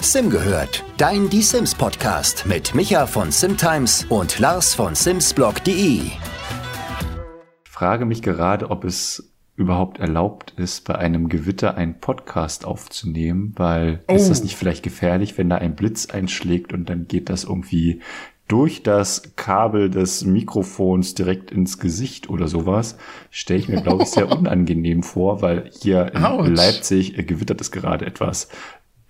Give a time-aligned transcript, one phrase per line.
[0.00, 6.00] Sim gehört, dein Die Sims Podcast mit Micha von Simtimes und Lars von Simsblog.de.
[7.64, 13.54] Ich frage mich gerade, ob es überhaupt erlaubt ist, bei einem Gewitter einen Podcast aufzunehmen,
[13.56, 14.14] weil oh.
[14.14, 18.02] ist das nicht vielleicht gefährlich, wenn da ein Blitz einschlägt und dann geht das irgendwie
[18.48, 22.96] durch das Kabel des Mikrofons direkt ins Gesicht oder sowas,
[23.30, 26.46] stelle ich mir, glaube ich, sehr unangenehm vor, weil hier in Ouch.
[26.46, 28.48] Leipzig äh, gewittert es gerade etwas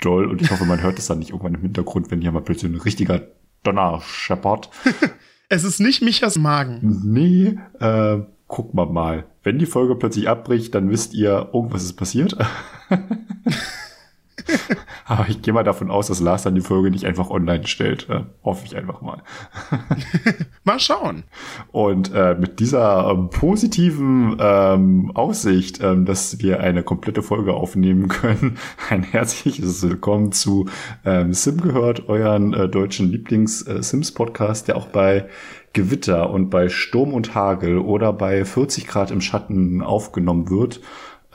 [0.00, 2.42] doll und ich hoffe, man hört es dann nicht irgendwann im Hintergrund, wenn hier mal
[2.42, 3.23] plötzlich ein richtiger
[3.62, 4.70] Donner scheppert.
[5.48, 7.00] es ist nicht Michas Magen.
[7.04, 9.27] Nee, äh, guck mal mal.
[9.42, 12.37] Wenn die Folge plötzlich abbricht, dann wisst ihr, irgendwas ist passiert.
[15.05, 18.09] Aber ich gehe mal davon aus, dass Lars dann die Folge nicht einfach online stellt.
[18.09, 19.23] Äh, hoffe ich einfach mal.
[20.64, 21.24] mal schauen.
[21.73, 28.09] Und äh, mit dieser ähm, positiven ähm, Aussicht, ähm, dass wir eine komplette Folge aufnehmen
[28.09, 28.59] können,
[28.90, 30.68] ein herzliches Willkommen zu
[31.04, 35.29] ähm, Sim gehört, euren äh, deutschen Lieblings-Sims-Podcast, der auch bei
[35.73, 40.80] Gewitter und bei Sturm und Hagel oder bei 40 Grad im Schatten aufgenommen wird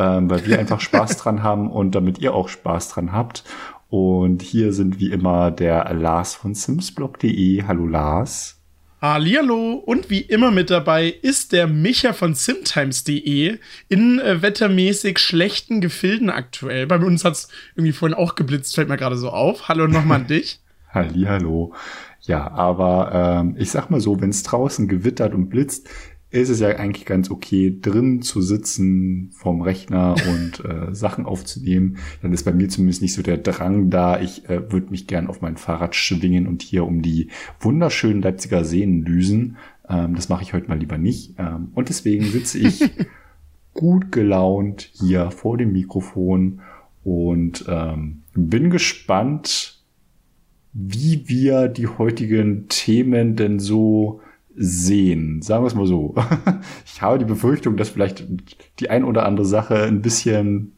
[0.02, 3.44] ähm, weil wir einfach Spaß dran haben und damit ihr auch Spaß dran habt.
[3.90, 7.64] Und hier sind wie immer der Lars von simsblog.de.
[7.64, 8.58] Hallo Lars.
[9.02, 13.58] Hallihallo und wie immer mit dabei ist der Micha von simtimes.de
[13.90, 16.86] in äh, wettermäßig schlechten Gefilden aktuell.
[16.86, 19.68] Bei uns hat es irgendwie vorhin auch geblitzt, fällt mir gerade so auf.
[19.68, 20.60] Hallo nochmal an dich.
[20.94, 21.74] Hallihallo.
[22.22, 25.90] Ja, aber ähm, ich sag mal so, wenn es draußen gewittert und blitzt,
[26.32, 31.98] ist es ja eigentlich ganz okay, drin zu sitzen vom Rechner und äh, Sachen aufzunehmen.
[32.22, 34.20] Dann ist bei mir zumindest nicht so der Drang da.
[34.20, 37.28] Ich äh, würde mich gern auf mein Fahrrad schwingen und hier um die
[37.60, 39.58] wunderschönen Leipziger Seen düsen.
[39.90, 41.36] Ähm, das mache ich heute mal lieber nicht.
[41.38, 42.82] Ähm, und deswegen sitze ich
[43.74, 46.62] gut gelaunt hier vor dem Mikrofon
[47.04, 49.82] und ähm, bin gespannt,
[50.72, 54.22] wie wir die heutigen Themen denn so
[54.56, 55.42] sehen.
[55.42, 56.16] Sagen wir es mal so.
[56.86, 58.28] Ich habe die Befürchtung, dass vielleicht
[58.80, 60.74] die ein oder andere Sache ein bisschen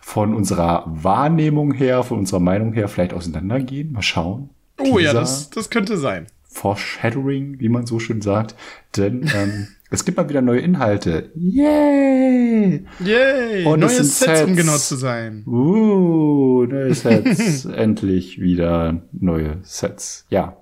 [0.00, 3.92] von unserer Wahrnehmung her, von unserer Meinung her vielleicht auseinandergehen.
[3.92, 4.48] Mal schauen.
[4.78, 6.26] Oh Teaser, ja, das, das könnte sein.
[6.44, 8.54] Foreshadowing, wie man so schön sagt.
[8.96, 11.30] Denn ähm, es gibt mal wieder neue Inhalte.
[11.34, 12.86] Yay!
[13.00, 13.64] Yay!
[13.66, 15.44] Und neue Sets, Sets, um genau zu sein.
[15.46, 17.66] Uh, neue Sets.
[17.66, 20.26] Endlich wieder neue Sets.
[20.30, 20.56] Ja.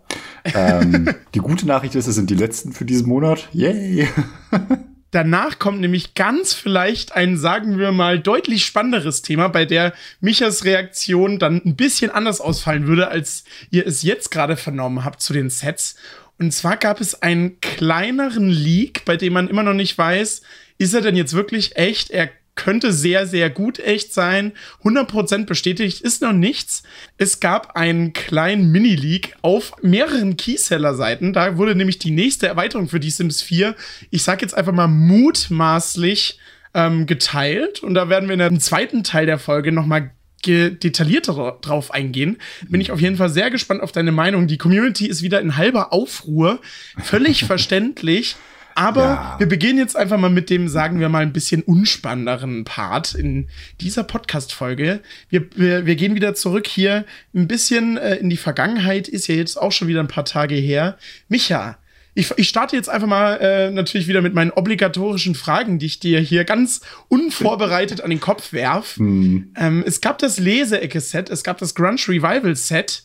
[0.54, 3.48] Ähm, die gute Nachricht ist, es sind die letzten für diesen Monat.
[3.52, 4.08] Yay!
[5.12, 10.64] Danach kommt nämlich ganz vielleicht ein, sagen wir mal, deutlich spannenderes Thema, bei der Michas
[10.64, 15.32] Reaktion dann ein bisschen anders ausfallen würde, als ihr es jetzt gerade vernommen habt zu
[15.32, 15.96] den Sets.
[16.38, 20.42] Und zwar gab es einen kleineren Leak, bei dem man immer noch nicht weiß,
[20.78, 22.10] ist er denn jetzt wirklich echt?
[22.10, 24.52] Er könnte sehr, sehr gut echt sein.
[24.82, 26.82] 100% bestätigt ist noch nichts.
[27.16, 31.32] Es gab einen kleinen Mini-Leak auf mehreren Keyseller-Seiten.
[31.32, 33.76] Da wurde nämlich die nächste Erweiterung für die Sims 4,
[34.10, 36.40] ich sag jetzt einfach mal mutmaßlich,
[36.74, 37.82] ähm, geteilt.
[37.82, 40.10] Und da werden wir in einem zweiten Teil der Folge nochmal
[40.44, 42.36] detaillierter drauf eingehen.
[42.68, 44.46] Bin ich auf jeden Fall sehr gespannt auf deine Meinung.
[44.46, 46.60] Die Community ist wieder in halber Aufruhr.
[47.02, 48.36] Völlig verständlich.
[48.76, 49.36] Aber ja.
[49.38, 53.48] wir beginnen jetzt einfach mal mit dem, sagen wir mal, ein bisschen unspannenderen Part in
[53.80, 55.00] dieser Podcast-Folge.
[55.30, 59.34] Wir, wir, wir gehen wieder zurück hier ein bisschen äh, in die Vergangenheit, ist ja
[59.34, 60.98] jetzt auch schon wieder ein paar Tage her.
[61.28, 61.78] Micha,
[62.12, 65.98] ich, ich starte jetzt einfach mal äh, natürlich wieder mit meinen obligatorischen Fragen, die ich
[65.98, 68.98] dir hier ganz unvorbereitet an den Kopf werf.
[68.98, 69.52] Mhm.
[69.56, 73.04] Ähm, es gab das Leseecke-Set, es gab das Grunge Revival-Set.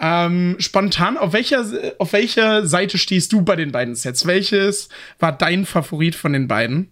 [0.00, 1.64] Ähm, spontan, auf welcher,
[1.98, 4.26] auf welcher Seite stehst du bei den beiden Sets?
[4.26, 4.88] Welches
[5.18, 6.90] war dein Favorit von den beiden?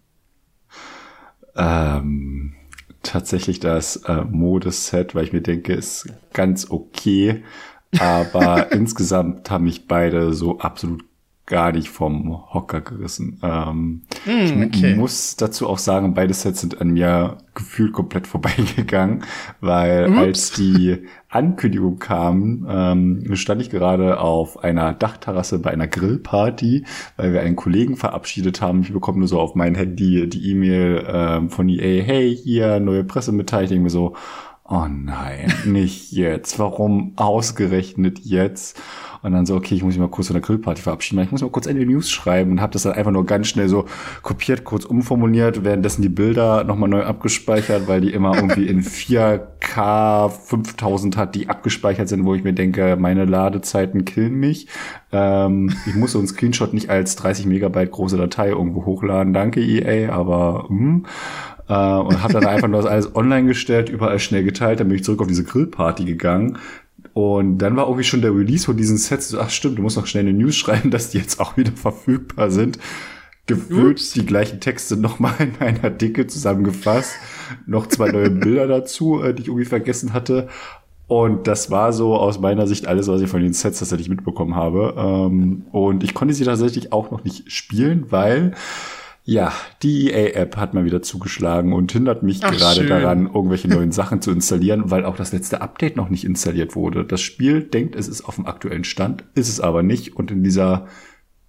[1.56, 2.54] Ähm,
[3.02, 7.42] tatsächlich das äh, Modeset, weil ich mir denke, ist ganz okay.
[7.98, 11.04] Aber insgesamt haben mich beide so absolut
[11.46, 13.38] gar nicht vom Hocker gerissen.
[13.42, 14.92] Ähm, mm, okay.
[14.92, 19.24] Ich muss dazu auch sagen, beide Sets sind an mir gefühlt komplett vorbeigegangen,
[19.60, 20.18] weil Ups.
[20.18, 26.84] als die Ankündigung kam, ähm, stand ich gerade auf einer Dachterrasse bei einer Grillparty,
[27.16, 28.82] weil wir einen Kollegen verabschiedet haben.
[28.82, 33.04] Ich bekomme nur so auf mein Handy die E-Mail ähm, von EA, hey, hier, neue
[33.04, 33.64] Pressemitteilung.
[33.64, 34.14] Ich denke mir so,
[34.72, 36.59] oh nein, nicht jetzt.
[36.59, 38.80] Warum ausgerechnet jetzt?
[39.22, 41.22] Und dann so, okay, ich muss mich mal kurz von der Grillparty verabschieden.
[41.22, 43.69] Ich muss mal kurz eine News schreiben und habe das dann einfach nur ganz schnell
[43.69, 43.84] so
[44.22, 50.28] kopiert, kurz umformuliert, währenddessen die Bilder nochmal neu abgespeichert, weil die immer irgendwie in 4K
[50.28, 54.66] 5000 hat, die abgespeichert sind, wo ich mir denke, meine Ladezeiten killen mich.
[55.13, 59.33] Ähm, ich muss so einen Screenshot nicht als 30 Megabyte große Datei irgendwo hochladen.
[59.33, 61.07] Danke EA, aber hm.
[61.68, 64.80] Äh, und habe dann einfach nur das alles online gestellt, überall schnell geteilt.
[64.80, 66.59] Dann bin ich zurück auf diese Grillparty gegangen.
[67.14, 69.34] Und dann war irgendwie schon der Release von diesen Sets.
[69.34, 72.50] Ach stimmt, du musst noch schnell eine News schreiben, dass die jetzt auch wieder verfügbar
[72.50, 72.78] sind.
[73.47, 77.14] Gefühlt die gleichen Texte nochmal in einen Artikel zusammengefasst.
[77.66, 80.48] noch zwei neue Bilder dazu, äh, die ich irgendwie vergessen hatte.
[81.08, 84.56] Und das war so aus meiner Sicht alles, was ich von den Sets tatsächlich mitbekommen
[84.56, 84.94] habe.
[84.97, 88.54] Ähm, und ich konnte sie tatsächlich auch noch nicht spielen, weil
[89.24, 89.53] ja,
[89.83, 92.89] die EA-App hat mal wieder zugeschlagen und hindert mich Ach, gerade schön.
[92.89, 97.04] daran, irgendwelche neuen Sachen zu installieren, weil auch das letzte Update noch nicht installiert wurde.
[97.04, 100.16] Das Spiel denkt, es ist auf dem aktuellen Stand, ist es aber nicht.
[100.16, 100.86] Und in dieser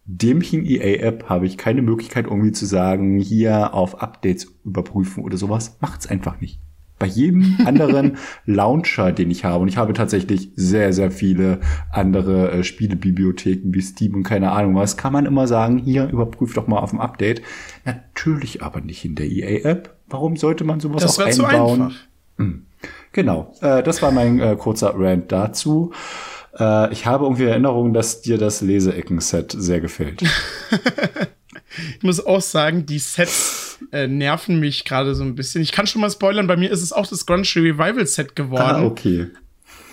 [0.06, 5.78] dämlichen EA-App habe ich keine Möglichkeit, irgendwie zu sagen, hier auf Updates überprüfen oder sowas.
[5.81, 6.60] Macht's einfach nicht
[7.04, 11.60] bei jedem anderen Launcher, den ich habe, und ich habe tatsächlich sehr, sehr viele
[11.92, 16.56] andere äh, Spielebibliotheken wie Steam und keine Ahnung was, kann man immer sagen, hier überprüft
[16.56, 17.42] doch mal auf dem Update.
[17.84, 19.94] Natürlich aber nicht in der EA-App.
[20.08, 21.90] Warum sollte man sowas das auch einbauen?
[21.90, 22.66] Zu hm.
[23.12, 25.92] Genau, äh, das war mein äh, kurzer Rant dazu.
[26.58, 30.22] Äh, ich habe irgendwie Erinnerung, dass dir das Leseecken-Set sehr gefällt.
[31.98, 35.62] ich muss auch sagen, die Sets äh, nerven mich gerade so ein bisschen.
[35.62, 38.83] Ich kann schon mal spoilern, bei mir ist es auch das Grunge Revival Set geworden.
[38.83, 39.27] Ah, okay.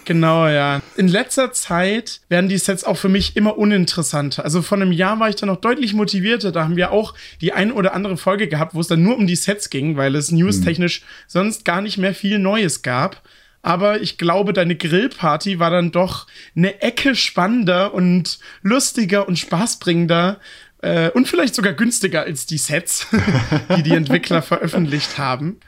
[0.05, 0.81] Genau, ja.
[0.97, 4.45] In letzter Zeit werden die Sets auch für mich immer uninteressanter.
[4.45, 6.53] Also vor einem Jahr war ich da noch deutlich motivierter.
[6.53, 9.27] Da haben wir auch die ein oder andere Folge gehabt, wo es dann nur um
[9.27, 11.05] die Sets ging, weil es newstechnisch mhm.
[11.29, 13.23] sonst gar nicht mehr viel Neues gab.
[13.63, 16.27] Aber ich glaube, deine Grillparty war dann doch
[16.57, 20.41] eine Ecke spannender und lustiger und spaßbringender
[20.83, 23.07] äh, und vielleicht sogar günstiger als die Sets,
[23.77, 25.61] die die Entwickler veröffentlicht haben.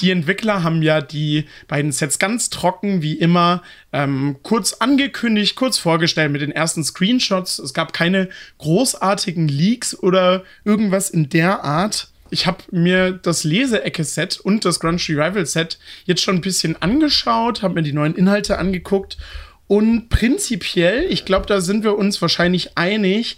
[0.00, 3.62] Die Entwickler haben ja die beiden Sets ganz trocken, wie immer,
[3.92, 7.58] ähm, kurz angekündigt, kurz vorgestellt mit den ersten Screenshots.
[7.58, 12.08] Es gab keine großartigen Leaks oder irgendwas in der Art.
[12.30, 17.74] Ich habe mir das Leseecke-Set und das Grunge Revival-Set jetzt schon ein bisschen angeschaut, habe
[17.74, 19.18] mir die neuen Inhalte angeguckt
[19.70, 23.36] und prinzipiell, ich glaube, da sind wir uns wahrscheinlich einig,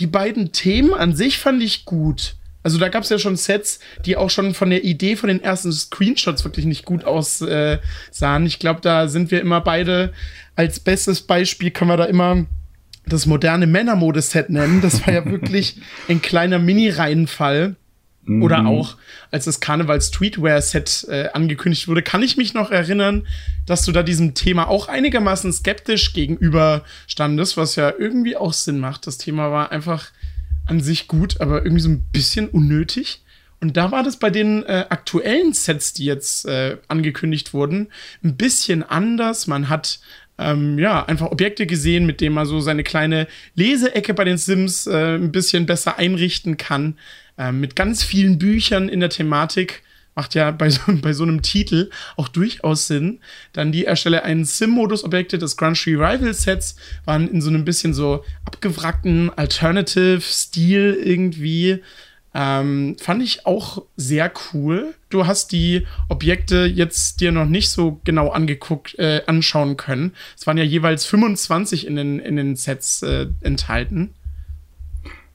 [0.00, 2.36] die beiden Themen an sich fand ich gut.
[2.62, 5.42] Also da gab es ja schon Sets, die auch schon von der Idee von den
[5.42, 7.80] ersten Screenshots wirklich nicht gut aussahen.
[8.42, 10.12] Äh, ich glaube, da sind wir immer beide
[10.56, 12.44] als bestes Beispiel können wir da immer
[13.06, 14.82] das moderne Männermode-Set nennen.
[14.82, 17.76] Das war ja wirklich ein kleiner Mini-Reihenfall.
[18.24, 18.42] Mhm.
[18.42, 18.96] Oder auch,
[19.30, 23.26] als das Karneval-Streetwear-Set äh, angekündigt wurde, kann ich mich noch erinnern,
[23.66, 28.78] dass du da diesem Thema auch einigermaßen skeptisch gegenüber standest, was ja irgendwie auch Sinn
[28.78, 29.06] macht.
[29.06, 30.10] Das Thema war einfach
[30.66, 33.22] an sich gut, aber irgendwie so ein bisschen unnötig.
[33.60, 37.88] Und da war das bei den äh, aktuellen Sets, die jetzt äh, angekündigt wurden,
[38.24, 39.46] ein bisschen anders.
[39.46, 40.00] Man hat
[40.38, 44.86] ähm, ja einfach Objekte gesehen, mit denen man so seine kleine Leseecke bei den Sims
[44.86, 46.96] äh, ein bisschen besser einrichten kann
[47.40, 49.82] äh, mit ganz vielen Büchern in der Thematik.
[50.14, 53.20] Macht ja bei so, bei so einem Titel auch durchaus Sinn.
[53.54, 56.76] Dann die Erstelle eines Sim-Modus-Objekte des Grunge Revival-Sets
[57.06, 61.82] waren in so einem bisschen so abgewrackten Alternative-Stil irgendwie.
[62.32, 64.94] Ähm, fand ich auch sehr cool.
[65.08, 70.12] Du hast die Objekte jetzt dir noch nicht so genau angeguckt, äh, anschauen können.
[70.38, 74.14] Es waren ja jeweils 25 in den, in den Sets äh, enthalten.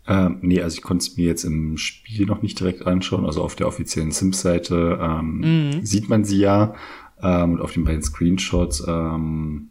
[0.07, 3.25] Ähm, nee, also ich konnte es mir jetzt im Spiel noch nicht direkt anschauen.
[3.25, 5.85] Also auf der offiziellen Sims-Seite ähm, mhm.
[5.85, 6.75] sieht man sie ja.
[7.21, 8.83] Ähm, und auf den beiden Screenshots.
[8.87, 9.69] Ähm,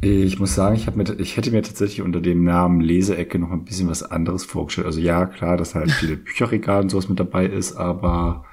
[0.00, 3.50] ich muss sagen, ich, hab mir, ich hätte mir tatsächlich unter dem Namen Leseecke noch
[3.50, 4.86] ein bisschen was anderes vorgestellt.
[4.86, 8.44] Also ja, klar, dass halt viele Bücherregale und sowas mit dabei ist, aber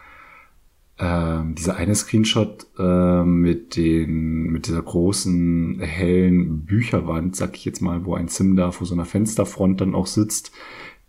[1.00, 7.82] ähm, dieser eine Screenshot ähm, mit den mit dieser großen hellen Bücherwand, sag ich jetzt
[7.82, 10.52] mal, wo ein Sim da vor so einer Fensterfront dann auch sitzt,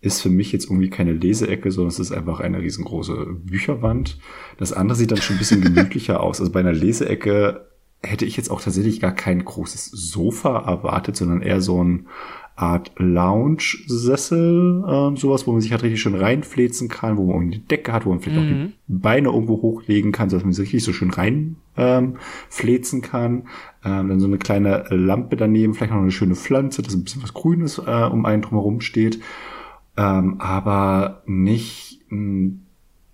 [0.00, 4.19] ist für mich jetzt irgendwie keine Leseecke, sondern es ist einfach eine riesengroße Bücherwand.
[4.59, 6.41] Das andere sieht dann schon ein bisschen gemütlicher aus.
[6.41, 7.69] Also bei einer Leseecke
[8.03, 12.07] hätte ich jetzt auch tatsächlich gar kein großes Sofa erwartet, sondern eher so ein
[12.56, 17.58] Art Lounge-Sessel, äh, sowas, wo man sich halt richtig schön reinfläzen kann, wo man eine
[17.58, 18.44] Decke hat, wo man vielleicht mhm.
[18.44, 19.00] auch die mhm.
[19.00, 23.49] Beine irgendwo hochlegen kann, sodass man sich richtig so schön reinfläzen ähm, kann.
[23.84, 27.25] Ähm, dann so eine kleine Lampe daneben, vielleicht noch eine schöne Pflanze, dass ein bisschen
[27.25, 29.20] was Grünes äh, um einen drumherum steht.
[29.96, 32.66] Ähm, aber nicht ein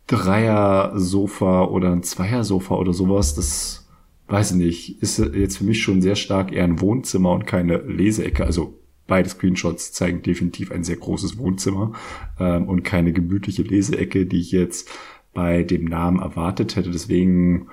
[0.06, 3.34] Dreier-Sofa oder ein Zweier-Sofa oder sowas.
[3.34, 3.88] Das
[4.28, 7.78] weiß ich nicht, ist jetzt für mich schon sehr stark eher ein Wohnzimmer und keine
[7.78, 8.44] Leseecke.
[8.44, 8.79] Also
[9.10, 11.94] Beide Screenshots zeigen definitiv ein sehr großes Wohnzimmer
[12.38, 14.88] ähm, und keine gemütliche Leseecke, die ich jetzt
[15.34, 16.92] bei dem Namen erwartet hätte.
[16.92, 17.66] Deswegen,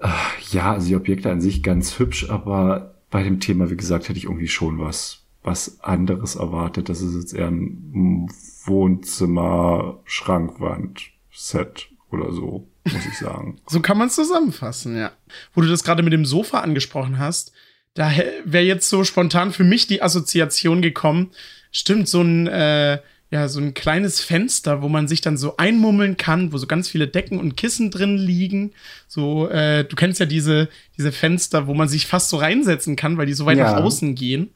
[0.00, 0.08] äh,
[0.50, 4.18] ja, also die Objekte an sich ganz hübsch, aber bei dem Thema, wie gesagt, hätte
[4.18, 6.88] ich irgendwie schon was, was anderes erwartet.
[6.88, 8.28] Das ist jetzt eher ein
[8.64, 13.60] Wohnzimmer, Schrankwand, Set oder so, muss ich sagen.
[13.68, 15.12] so kann man es zusammenfassen, ja.
[15.54, 17.52] Wo du das gerade mit dem Sofa angesprochen hast,
[17.94, 18.10] da
[18.44, 21.30] wäre jetzt so spontan für mich die Assoziation gekommen.
[21.70, 22.98] Stimmt, so ein, äh,
[23.30, 26.88] ja, so ein kleines Fenster, wo man sich dann so einmummeln kann, wo so ganz
[26.88, 28.72] viele Decken und Kissen drin liegen.
[29.08, 30.68] So, äh, du kennst ja diese,
[30.98, 33.72] diese Fenster, wo man sich fast so reinsetzen kann, weil die so weit ja.
[33.72, 34.50] nach außen gehen.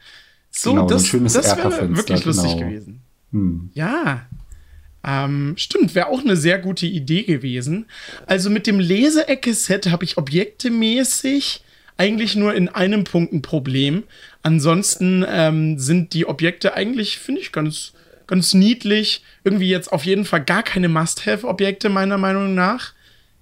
[0.50, 2.36] So, genau, das, so das wäre wirklich genau.
[2.36, 3.00] lustig gewesen.
[3.32, 3.70] Hm.
[3.74, 4.26] Ja.
[5.04, 7.86] Ähm, stimmt, wäre auch eine sehr gute Idee gewesen.
[8.26, 11.62] Also mit dem Leseecke-Set habe ich objektemäßig
[11.96, 14.04] eigentlich nur in einem Punkt ein Problem.
[14.42, 17.92] Ansonsten ähm, sind die Objekte eigentlich, finde ich, ganz,
[18.26, 19.22] ganz niedlich.
[19.44, 22.92] Irgendwie jetzt auf jeden Fall gar keine Must-Have-Objekte, meiner Meinung nach.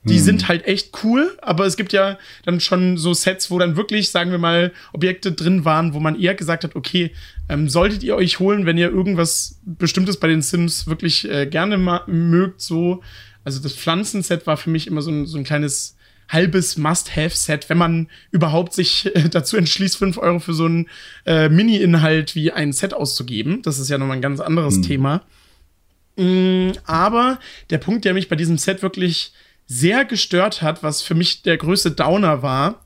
[0.05, 0.23] Die hm.
[0.23, 4.11] sind halt echt cool, aber es gibt ja dann schon so Sets, wo dann wirklich,
[4.11, 7.13] sagen wir mal, Objekte drin waren, wo man eher gesagt hat, okay,
[7.49, 11.79] ähm, solltet ihr euch holen, wenn ihr irgendwas Bestimmtes bei den Sims wirklich äh, gerne
[12.07, 13.03] mögt, so.
[13.45, 15.94] Also das Pflanzenset war für mich immer so ein, so ein kleines
[16.29, 20.89] halbes Must-Have-Set, wenn man überhaupt sich äh, dazu entschließt, fünf Euro für so einen
[21.27, 23.63] äh, Mini-Inhalt wie ein Set auszugeben.
[23.63, 24.83] Das ist ja nochmal ein ganz anderes mhm.
[24.83, 25.23] Thema.
[26.17, 27.39] Mm, aber
[27.71, 29.33] der Punkt, der mich bei diesem Set wirklich
[29.67, 32.85] sehr gestört hat, was für mich der größte Downer war,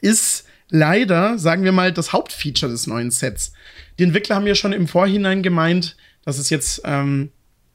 [0.00, 3.52] ist leider, sagen wir mal, das Hauptfeature des neuen Sets.
[3.98, 7.30] Die Entwickler haben ja schon im Vorhinein gemeint, dass es jetzt ähm,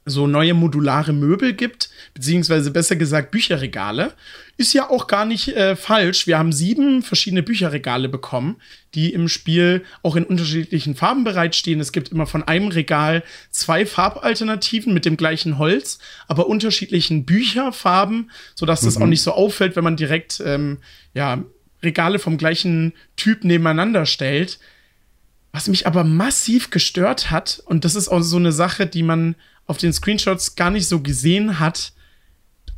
[0.08, 4.12] so neue modulare Möbel gibt, beziehungsweise besser gesagt Bücherregale.
[4.56, 6.26] Ist ja auch gar nicht äh, falsch.
[6.26, 8.56] Wir haben sieben verschiedene Bücherregale bekommen,
[8.94, 11.78] die im Spiel auch in unterschiedlichen Farben bereitstehen.
[11.78, 18.30] Es gibt immer von einem Regal zwei Farbalternativen mit dem gleichen Holz, aber unterschiedlichen Bücherfarben,
[18.54, 18.86] sodass mhm.
[18.86, 20.78] das auch nicht so auffällt, wenn man direkt ähm,
[21.14, 21.44] ja,
[21.82, 24.58] Regale vom gleichen Typ nebeneinander stellt.
[25.52, 29.34] Was mich aber massiv gestört hat, und das ist auch so eine Sache, die man
[29.68, 31.92] auf den Screenshots gar nicht so gesehen hat,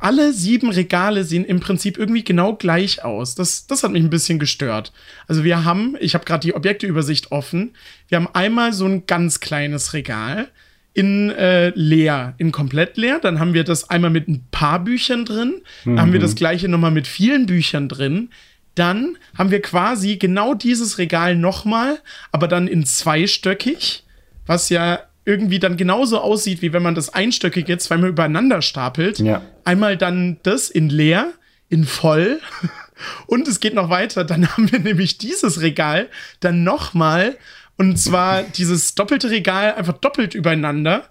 [0.01, 3.35] alle sieben Regale sehen im Prinzip irgendwie genau gleich aus.
[3.35, 4.91] Das, das hat mich ein bisschen gestört.
[5.27, 7.75] Also wir haben, ich habe gerade die Objekteübersicht offen,
[8.07, 10.49] wir haben einmal so ein ganz kleines Regal
[10.93, 13.19] in äh, leer, in komplett leer.
[13.19, 15.61] Dann haben wir das einmal mit ein paar Büchern drin.
[15.85, 15.95] Mhm.
[15.95, 16.23] Dann haben wir mhm.
[16.23, 18.29] das gleiche nochmal mit vielen Büchern drin.
[18.73, 21.99] Dann haben wir quasi genau dieses Regal nochmal,
[22.31, 24.03] aber dann in zweistöckig,
[24.47, 29.19] was ja irgendwie dann genauso aussieht, wie wenn man das einstöckige zweimal übereinander stapelt.
[29.19, 29.41] Ja.
[29.63, 31.33] Einmal dann das in leer,
[31.69, 32.39] in voll.
[33.27, 34.23] Und es geht noch weiter.
[34.23, 36.09] Dann haben wir nämlich dieses Regal
[36.39, 37.37] dann nochmal.
[37.77, 41.09] Und zwar dieses doppelte Regal einfach doppelt übereinander.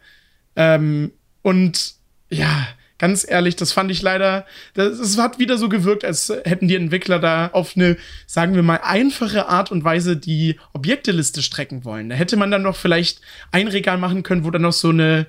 [0.57, 1.13] Ähm,
[1.43, 1.95] und
[2.29, 2.69] ja,
[3.01, 7.19] ganz ehrlich, das fand ich leider, das, hat wieder so gewirkt, als hätten die Entwickler
[7.19, 12.11] da auf eine, sagen wir mal, einfache Art und Weise die Objekteliste strecken wollen.
[12.11, 15.27] Da hätte man dann noch vielleicht ein Regal machen können, wo dann noch so eine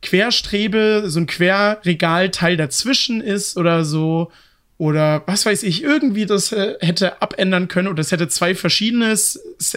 [0.00, 4.30] Querstrebe, so ein Querregalteil dazwischen ist oder so.
[4.78, 9.16] Oder was weiß ich, irgendwie das äh, hätte abändern können oder es hätte zwei verschiedene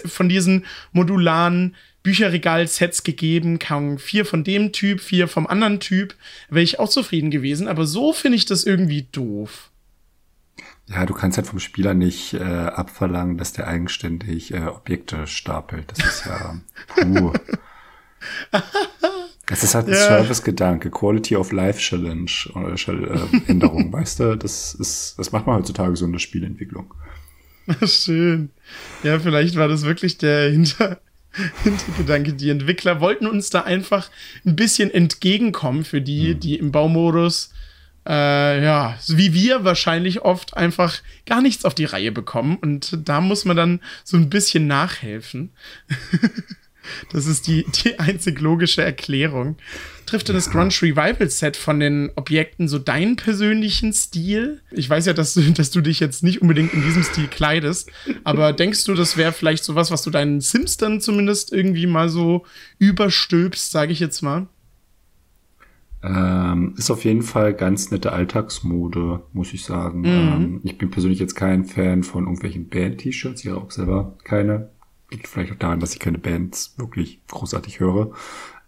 [0.06, 6.14] von diesen modularen Bücherregal-Sets gegeben, kann vier von dem Typ, vier vom anderen Typ,
[6.50, 7.68] wäre ich auch zufrieden gewesen.
[7.68, 9.70] Aber so finde ich das irgendwie doof.
[10.86, 15.92] Ja, du kannst halt vom Spieler nicht äh, abverlangen, dass der eigenständig äh, Objekte stapelt.
[15.92, 17.32] Das ist ja puh.
[19.46, 19.98] Das ist halt ein ja.
[19.98, 24.36] Service-Gedanke, Quality of Life Challenge oder äh, Änderung, weißt du?
[24.36, 26.94] Das ist, das macht man heutzutage so in der Spielentwicklung.
[27.84, 28.50] Schön.
[29.02, 31.00] Ja, vielleicht war das wirklich der Hinter
[31.62, 32.34] Hintergedanke.
[32.34, 34.10] Die Entwickler wollten uns da einfach
[34.44, 36.40] ein bisschen entgegenkommen für die, mhm.
[36.40, 37.52] die im Baumodus,
[38.06, 42.56] äh, ja, wie wir wahrscheinlich oft einfach gar nichts auf die Reihe bekommen.
[42.56, 45.52] Und da muss man dann so ein bisschen nachhelfen.
[47.12, 49.56] Das ist die, die einzig logische Erklärung.
[50.06, 54.60] Trifft denn das Grunge Revival Set von den Objekten so deinen persönlichen Stil?
[54.70, 57.90] Ich weiß ja, dass du, dass du dich jetzt nicht unbedingt in diesem Stil kleidest,
[58.24, 62.08] aber denkst du, das wäre vielleicht sowas, was du deinen Sims dann zumindest irgendwie mal
[62.08, 62.44] so
[62.78, 64.48] überstülpst, sage ich jetzt mal?
[66.02, 70.00] Ähm, ist auf jeden Fall ganz nette Alltagsmode, muss ich sagen.
[70.00, 70.06] Mhm.
[70.06, 74.70] Ähm, ich bin persönlich jetzt kein Fan von irgendwelchen Band-T-Shirts, ich habe auch selber keine
[75.12, 78.12] liegt vielleicht auch daran, dass ich keine Bands wirklich großartig höre.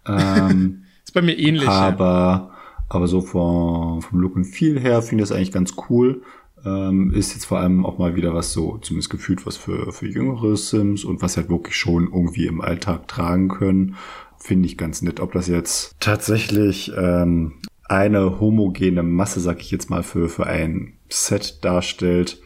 [0.06, 1.68] Ähm, ist bei mir ähnlich.
[1.68, 2.50] Aber, ja.
[2.88, 6.22] aber so vom, vom Look und Feel her finde ich das eigentlich ganz cool.
[6.64, 10.06] Ähm, ist jetzt vor allem auch mal wieder was so, zumindest gefühlt was für, für
[10.06, 13.96] jüngere Sims und was halt wirklich schon irgendwie im Alltag tragen können.
[14.38, 15.20] Finde ich ganz nett.
[15.20, 20.94] Ob das jetzt tatsächlich ähm, eine homogene Masse, sag ich jetzt mal, für, für ein
[21.08, 22.40] Set darstellt,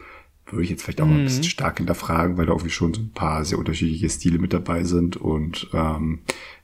[0.51, 1.17] würde ich jetzt vielleicht auch mhm.
[1.17, 1.49] ein bisschen mhm.
[1.49, 5.17] stark hinterfragen, weil da irgendwie schon so ein paar sehr unterschiedliche Stile mit dabei sind
[5.17, 6.19] und ähm,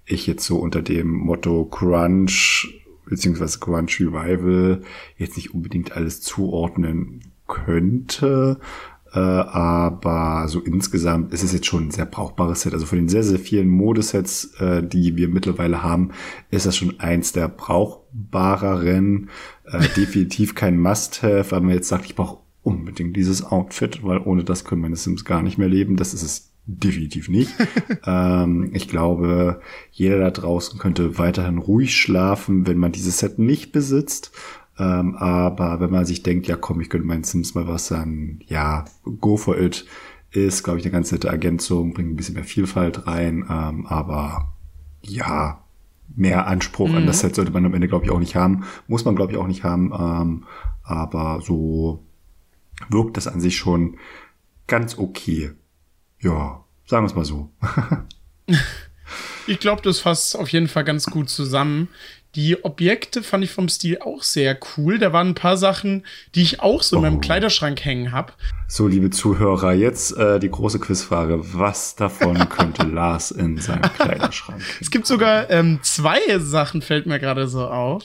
[0.05, 4.81] ich jetzt so unter dem Motto Crunch beziehungsweise Crunch Revival
[5.17, 8.59] jetzt nicht unbedingt alles zuordnen könnte.
[9.13, 12.73] Äh, aber so insgesamt ist es jetzt schon ein sehr brauchbares Set.
[12.73, 16.11] Also von den sehr, sehr vielen Modesets, äh, die wir mittlerweile haben,
[16.51, 19.29] ist das schon eins der brauchbareren.
[19.65, 24.43] Äh, definitiv kein Must-Have, weil man jetzt sagt, ich brauche unbedingt dieses Outfit, weil ohne
[24.43, 25.95] das können meine Sims gar nicht mehr leben.
[25.95, 27.51] Das ist es definitiv nicht.
[28.05, 33.71] ähm, ich glaube, jeder da draußen könnte weiterhin ruhig schlafen, wenn man dieses Set nicht
[33.71, 34.31] besitzt.
[34.79, 38.39] Ähm, aber wenn man sich denkt, ja komm, ich könnte meinen Sims mal was sagen,
[38.47, 38.85] ja,
[39.21, 39.85] go for it,
[40.31, 44.53] ist, glaube ich, eine ganz nette Ergänzung, bringt ein bisschen mehr Vielfalt rein, ähm, aber
[45.01, 45.63] ja,
[46.15, 46.95] mehr Anspruch mhm.
[46.95, 47.27] an das mhm.
[47.27, 48.63] Set sollte man am Ende, glaube ich, auch nicht haben.
[48.87, 49.93] Muss man, glaube ich, auch nicht haben.
[49.97, 50.43] Ähm,
[50.83, 52.03] aber so
[52.89, 53.97] wirkt das an sich schon
[54.67, 55.51] ganz okay.
[56.19, 57.51] Ja, sagen wir es mal so.
[59.47, 61.89] ich glaube, das fasst auf jeden Fall ganz gut zusammen.
[62.35, 64.99] Die Objekte fand ich vom Stil auch sehr cool.
[64.99, 66.05] Da waren ein paar Sachen,
[66.35, 66.99] die ich auch so oh.
[66.99, 67.21] in meinem oh.
[67.21, 68.33] Kleiderschrank hängen habe.
[68.67, 71.39] So, liebe Zuhörer, jetzt äh, die große Quizfrage.
[71.53, 74.59] Was davon könnte Lars in seinem Kleiderschrank?
[74.59, 74.77] Hängen?
[74.81, 78.03] Es gibt sogar ähm, zwei Sachen, fällt mir gerade so auf.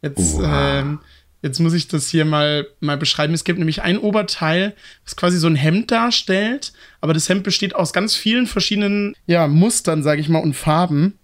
[0.00, 1.00] Jetzt, ähm,
[1.42, 3.34] jetzt muss ich das hier mal, mal beschreiben.
[3.34, 6.72] Es gibt nämlich ein Oberteil, was quasi so ein Hemd darstellt.
[7.00, 11.18] Aber das Hemd besteht aus ganz vielen verschiedenen ja, Mustern, sage ich mal, und Farben.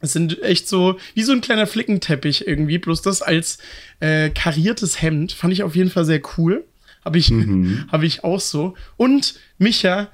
[0.00, 3.58] Es sind echt so wie so ein kleiner Flickenteppich irgendwie, bloß das als
[4.00, 5.32] äh, kariertes Hemd.
[5.32, 6.64] Fand ich auf jeden Fall sehr cool.
[7.04, 7.86] Habe ich, mhm.
[7.92, 8.74] hab ich auch so.
[8.96, 10.08] Und Micha,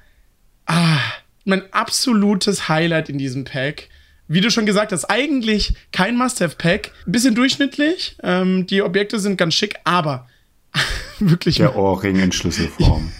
[0.67, 0.99] ah,
[1.43, 3.89] mein absolutes Highlight in diesem Pack.
[4.31, 6.91] Wie du schon gesagt hast, eigentlich kein Must-Have-Pack.
[7.07, 8.15] Bisschen durchschnittlich.
[8.21, 10.29] Ähm, die Objekte sind ganz schick, aber
[11.19, 11.55] wirklich.
[11.55, 13.11] Der Ohrring in Schlüsselform.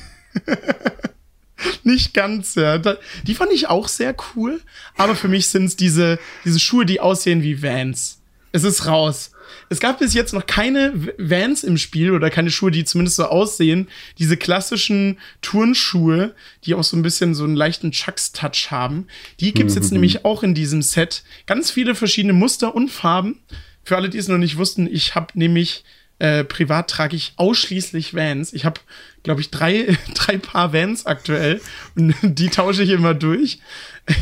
[1.84, 2.78] Nicht ganz, ja.
[2.78, 4.62] die fand ich auch sehr cool.
[4.98, 8.20] Aber für mich sind es diese, diese Schuhe, die aussehen wie Vans.
[8.51, 9.32] Es ist raus.
[9.70, 13.25] Es gab bis jetzt noch keine Vans im Spiel oder keine Schuhe, die zumindest so
[13.25, 13.88] aussehen.
[14.18, 19.08] Diese klassischen Turnschuhe, die auch so ein bisschen so einen leichten Chucks-Touch haben.
[19.39, 19.97] Die gibt's jetzt mhm.
[19.97, 21.23] nämlich auch in diesem Set.
[21.45, 23.39] Ganz viele verschiedene Muster und Farben.
[23.84, 25.84] Für alle, die es noch nicht wussten, ich habe nämlich
[26.19, 28.52] äh, privat trage ich ausschließlich Vans.
[28.54, 28.82] Ich habe,
[29.23, 31.62] glaube ich, drei, drei Paar Vans aktuell
[31.95, 33.60] und die tausche ich immer durch.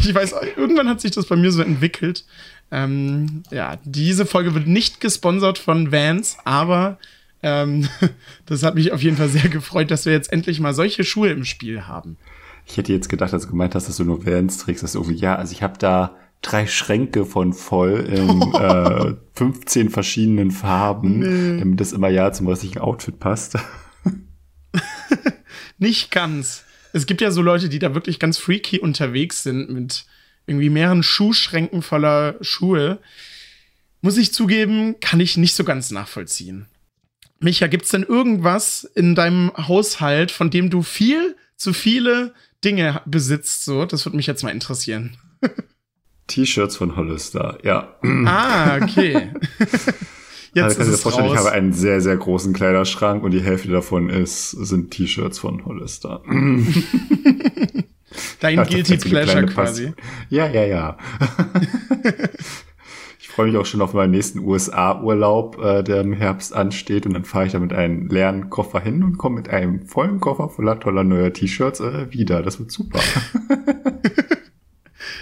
[0.03, 2.23] Ich weiß, irgendwann hat sich das bei mir so entwickelt.
[2.71, 6.97] Ähm, ja, diese Folge wird nicht gesponsert von Vans, aber
[7.43, 7.87] ähm,
[8.45, 11.29] das hat mich auf jeden Fall sehr gefreut, dass wir jetzt endlich mal solche Schuhe
[11.29, 12.17] im Spiel haben.
[12.65, 14.99] Ich hätte jetzt gedacht, als du gemeint hast, dass du nur Vans trägst, dass du
[14.99, 21.19] irgendwie, ja, also ich habe da drei Schränke von voll in äh, 15 verschiedenen Farben,
[21.19, 21.59] nee.
[21.59, 23.57] damit das immer ja zum restlichen Outfit passt.
[25.77, 26.63] Nicht ganz.
[26.93, 30.05] Es gibt ja so Leute, die da wirklich ganz freaky unterwegs sind mit
[30.47, 32.99] irgendwie mehreren Schuhschränken voller Schuhe.
[34.01, 36.67] Muss ich zugeben, kann ich nicht so ganz nachvollziehen.
[37.39, 42.33] Micha, gibt's denn irgendwas in deinem Haushalt, von dem du viel zu viele
[42.63, 43.65] Dinge besitzt?
[43.65, 45.17] So, das würde mich jetzt mal interessieren.
[46.27, 47.95] T-Shirts von Hollister, ja.
[48.25, 49.31] Ah, okay.
[50.53, 51.31] Jetzt also, ist es raus.
[51.31, 55.63] ich habe einen sehr, sehr großen Kleiderschrank und die Hälfte davon ist, sind T-Shirts von
[55.65, 56.23] Hollister.
[58.39, 59.93] Dein ja, Guilty Pleasure quasi.
[60.29, 60.97] Ja, ja, ja.
[63.19, 67.05] ich freue mich auch schon auf meinen nächsten USA-Urlaub, äh, der im Herbst ansteht.
[67.05, 70.19] Und dann fahre ich da mit einem leeren Koffer hin und komme mit einem vollen
[70.19, 72.41] Koffer voller toller neuer T-Shirts äh, wieder.
[72.41, 72.99] Das wird super.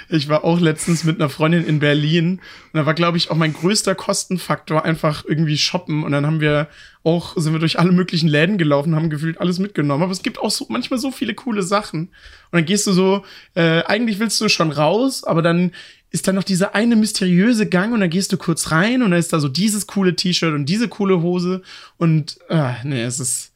[0.09, 2.39] Ich war auch letztens mit einer Freundin in Berlin
[2.73, 6.03] und da war, glaube ich, auch mein größter Kostenfaktor einfach irgendwie shoppen.
[6.03, 6.67] Und dann haben wir
[7.03, 10.03] auch, sind wir durch alle möglichen Läden gelaufen, haben gefühlt alles mitgenommen.
[10.03, 12.01] Aber es gibt auch so manchmal so viele coole Sachen.
[12.01, 12.11] Und
[12.51, 13.23] dann gehst du so,
[13.55, 15.71] äh, eigentlich willst du schon raus, aber dann
[16.11, 19.19] ist da noch dieser eine mysteriöse Gang und dann gehst du kurz rein und dann
[19.19, 21.61] ist da so dieses coole T-Shirt und diese coole Hose
[21.97, 23.51] und äh, nee, es ist.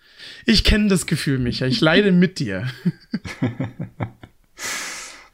[0.46, 1.66] Ich kenne das Gefühl, Micha.
[1.66, 2.68] Ich leide mit dir.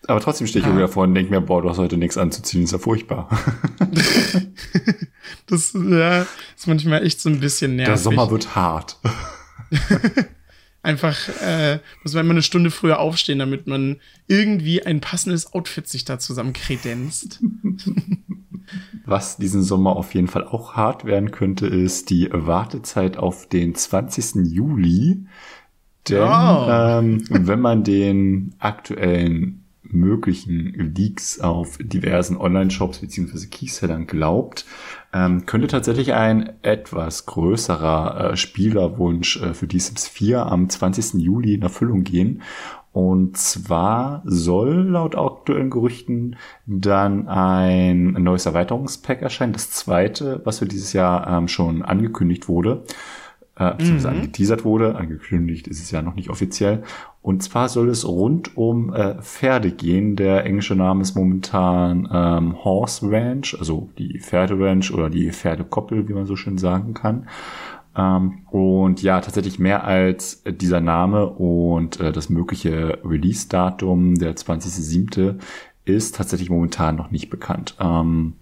[0.07, 0.75] Aber trotzdem stehe ich ah.
[0.75, 3.29] wieder vor und denke mir, boah, du hast heute nichts anzuziehen, ist ja furchtbar.
[5.47, 6.21] das ja,
[6.55, 7.93] ist manchmal echt so ein bisschen nervig.
[7.93, 8.99] Der Sommer wird hart.
[10.83, 15.87] Einfach äh, muss man immer eine Stunde früher aufstehen, damit man irgendwie ein passendes Outfit
[15.87, 17.41] sich da zusammen kredenzt.
[19.05, 23.73] Was diesen Sommer auf jeden Fall auch hart werden könnte, ist die Wartezeit auf den
[23.73, 24.51] 20.
[24.51, 25.25] Juli.
[26.07, 26.67] Denn oh.
[26.69, 29.64] ähm, wenn man den aktuellen
[29.95, 34.65] möglichen Leaks auf diversen Online-Shops beziehungsweise Keysellern glaubt,
[35.13, 41.15] ähm, könnte tatsächlich ein etwas größerer äh, Spielerwunsch äh, für die Sims 4 am 20.
[41.15, 42.41] Juli in Erfüllung gehen.
[42.95, 50.65] Und zwar soll laut aktuellen Gerüchten dann ein neues Erweiterungspack erscheinen, das zweite, was für
[50.65, 52.85] dieses Jahr ähm, schon angekündigt wurde,
[53.57, 54.15] äh, beziehungsweise mhm.
[54.21, 54.95] angeteasert wurde.
[54.95, 56.83] Angekündigt ist es ja noch nicht offiziell.
[57.25, 60.15] Und zwar soll es rund um äh, Pferde gehen.
[60.15, 66.13] Der englische Name ist momentan ähm, Horse Ranch, also die Pferderanch oder die Pferdekoppel, wie
[66.13, 67.27] man so schön sagen kann.
[67.97, 75.39] Ähm, und ja, tatsächlich mehr als dieser Name und äh, das mögliche Release-Datum, der 20.07.,
[75.83, 77.75] ist tatsächlich momentan noch nicht bekannt.
[77.79, 78.33] Ähm,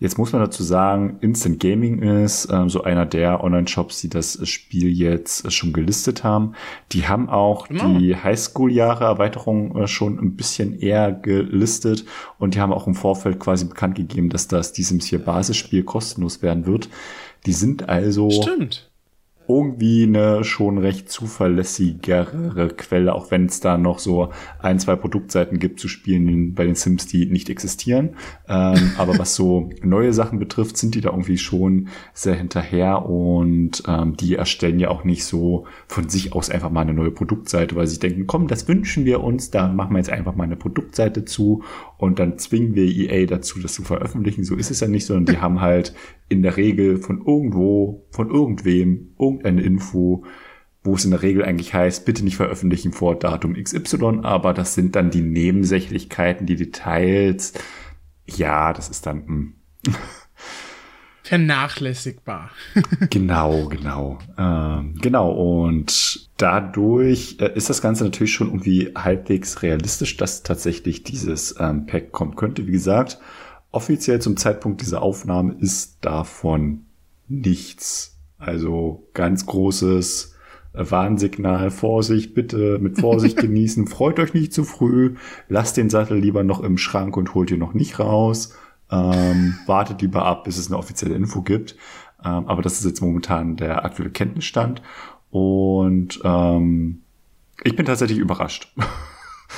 [0.00, 4.48] Jetzt muss man dazu sagen, Instant Gaming ist ähm, so einer der Online-Shops, die das
[4.48, 6.54] Spiel jetzt schon gelistet haben.
[6.92, 7.98] Die haben auch genau.
[7.98, 12.06] die Highschool-Jahre-Erweiterung äh, schon ein bisschen eher gelistet
[12.38, 15.84] und die haben auch im Vorfeld quasi bekannt gegeben, dass das die Sims 4 Basisspiel
[15.84, 16.88] kostenlos werden wird.
[17.44, 18.89] Die sind also Stimmt
[19.50, 25.58] irgendwie eine schon recht zuverlässigere Quelle, auch wenn es da noch so ein, zwei Produktseiten
[25.58, 28.10] gibt zu spielen bei den Sims, die nicht existieren.
[28.48, 33.82] Ähm, aber was so neue Sachen betrifft, sind die da irgendwie schon sehr hinterher und
[33.86, 37.76] ähm, die erstellen ja auch nicht so von sich aus einfach mal eine neue Produktseite,
[37.76, 40.56] weil sie denken, komm, das wünschen wir uns, da machen wir jetzt einfach mal eine
[40.56, 41.62] Produktseite zu
[41.98, 44.44] und dann zwingen wir EA dazu, das zu veröffentlichen.
[44.44, 45.94] So ist es ja nicht, sondern die haben halt
[46.30, 50.24] in der Regel von irgendwo, von irgendwem, irgendeine Info,
[50.82, 54.74] wo es in der Regel eigentlich heißt, bitte nicht veröffentlichen vor Datum XY, aber das
[54.74, 57.52] sind dann die Nebensächlichkeiten, die Details.
[58.26, 59.24] Ja, das ist dann.
[59.26, 59.26] Mh.
[59.26, 59.54] Hm.
[61.24, 62.50] Vernachlässigbar.
[63.10, 64.18] genau, genau.
[64.36, 71.04] Ähm, genau, und dadurch äh, ist das Ganze natürlich schon irgendwie halbwegs realistisch, dass tatsächlich
[71.04, 72.66] dieses ähm, Pack kommen könnte.
[72.66, 73.20] Wie gesagt,
[73.72, 76.86] Offiziell zum Zeitpunkt dieser Aufnahme ist davon
[77.28, 78.18] nichts.
[78.38, 80.34] Also ganz großes
[80.72, 85.16] Warnsignal, Vorsicht, bitte mit Vorsicht genießen, freut euch nicht zu früh,
[85.48, 88.54] lasst den Sattel lieber noch im Schrank und holt ihn noch nicht raus,
[88.90, 91.76] ähm, wartet lieber ab, bis es eine offizielle Info gibt.
[92.24, 94.82] Ähm, aber das ist jetzt momentan der aktuelle Kenntnisstand
[95.30, 97.00] und ähm,
[97.64, 98.72] ich bin tatsächlich überrascht.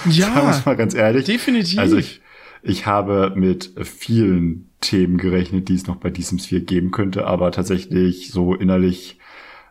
[0.08, 1.26] Ja, mal ganz ehrlich.
[1.26, 1.78] Definitiv.
[1.78, 2.21] Also ich,
[2.62, 7.50] ich habe mit vielen Themen gerechnet, die es noch bei diesem Sphere geben könnte, aber
[7.52, 9.18] tatsächlich so innerlich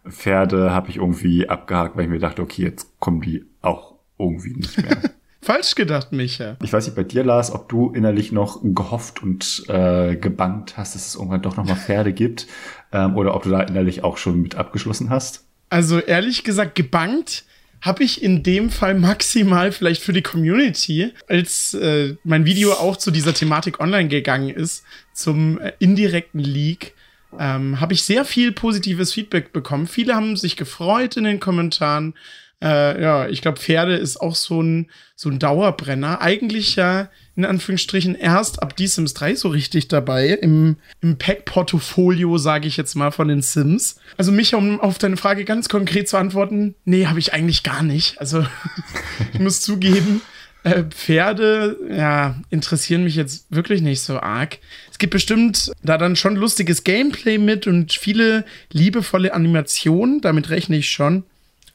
[0.07, 4.53] Pferde habe ich irgendwie abgehakt, weil ich mir dachte, okay, jetzt kommen die auch irgendwie
[4.55, 4.97] nicht mehr.
[5.43, 6.57] Falsch gedacht, Micha.
[6.61, 10.93] Ich weiß nicht bei dir, Lars, ob du innerlich noch gehofft und äh, gebannt hast,
[10.93, 12.45] dass es irgendwann doch noch mal Pferde gibt,
[12.91, 15.45] ähm, oder ob du da innerlich auch schon mit abgeschlossen hast.
[15.69, 17.45] Also ehrlich gesagt, gebankt
[17.81, 22.95] habe ich in dem Fall maximal vielleicht für die Community, als äh, mein Video auch
[22.95, 26.93] zu dieser Thematik online gegangen ist, zum äh, indirekten Leak,
[27.39, 29.87] ähm, habe ich sehr viel positives Feedback bekommen.
[29.87, 32.13] Viele haben sich gefreut in den Kommentaren.
[32.61, 36.21] Äh, ja, ich glaube, Pferde ist auch so ein, so ein Dauerbrenner.
[36.21, 40.29] Eigentlich ja in Anführungsstrichen erst ab die Sims 3 so richtig dabei.
[40.29, 43.97] Im, im Pack-Portfolio, sage ich jetzt mal, von den Sims.
[44.17, 47.83] Also mich, um auf deine Frage ganz konkret zu antworten, nee, habe ich eigentlich gar
[47.83, 48.19] nicht.
[48.19, 48.45] Also
[49.33, 50.21] ich muss zugeben,
[50.63, 54.59] äh, Pferde, ja, interessieren mich jetzt wirklich nicht so arg.
[54.91, 60.77] Es gibt bestimmt da dann schon lustiges Gameplay mit und viele liebevolle Animationen, damit rechne
[60.77, 61.23] ich schon.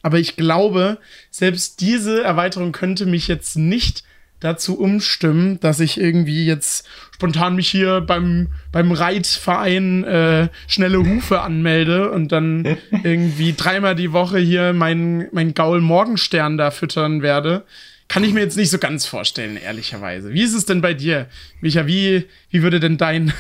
[0.07, 0.99] Aber ich glaube,
[1.33, 4.05] selbst diese Erweiterung könnte mich jetzt nicht
[4.39, 11.41] dazu umstimmen, dass ich irgendwie jetzt spontan mich hier beim, beim Reitverein äh, schnelle Hufe
[11.41, 17.65] anmelde und dann irgendwie dreimal die Woche hier meinen mein Gaul Morgenstern da füttern werde.
[18.07, 20.33] Kann ich mir jetzt nicht so ganz vorstellen, ehrlicherweise.
[20.33, 21.27] Wie ist es denn bei dir?
[21.61, 23.33] Micha, wie, wie würde denn dein,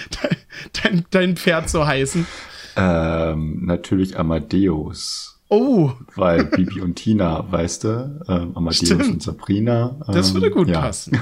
[0.82, 2.26] dein, dein Pferd so heißen?
[2.74, 5.35] Ähm, natürlich Amadeus.
[5.48, 5.92] Oh.
[6.16, 9.08] Weil Bibi und Tina, weißt du, ähm, Amadeus Stimmt.
[9.08, 9.96] und Sabrina.
[10.06, 10.80] Ähm, das würde gut ja.
[10.80, 11.18] passen.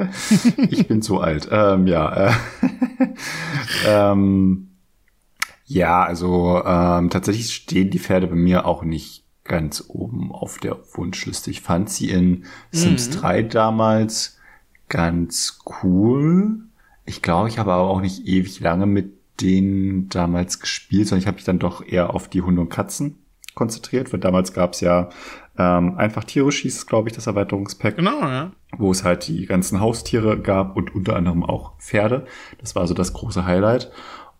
[0.70, 1.48] ich bin zu alt.
[1.50, 2.28] Ähm, ja.
[2.28, 2.32] Äh,
[3.86, 4.68] ähm,
[5.66, 10.76] ja, also ähm, tatsächlich stehen die Pferde bei mir auch nicht ganz oben auf der
[10.94, 11.50] Wunschliste.
[11.50, 13.20] Ich fand sie in Sims mhm.
[13.20, 14.38] 3 damals
[14.88, 16.58] ganz cool.
[17.06, 21.26] Ich glaube, ich habe aber auch nicht ewig lange mit denen damals gespielt, sondern ich
[21.28, 23.19] habe mich dann doch eher auf die Hunde und Katzen
[23.60, 25.10] konzentriert, weil damals gab es ja
[25.58, 27.96] ähm, einfach Tiere schießt, glaube ich, das Erweiterungspack.
[27.96, 28.52] Genau, ja.
[28.78, 32.24] Wo es halt die ganzen Haustiere gab und unter anderem auch Pferde.
[32.58, 33.92] Das war so das große Highlight.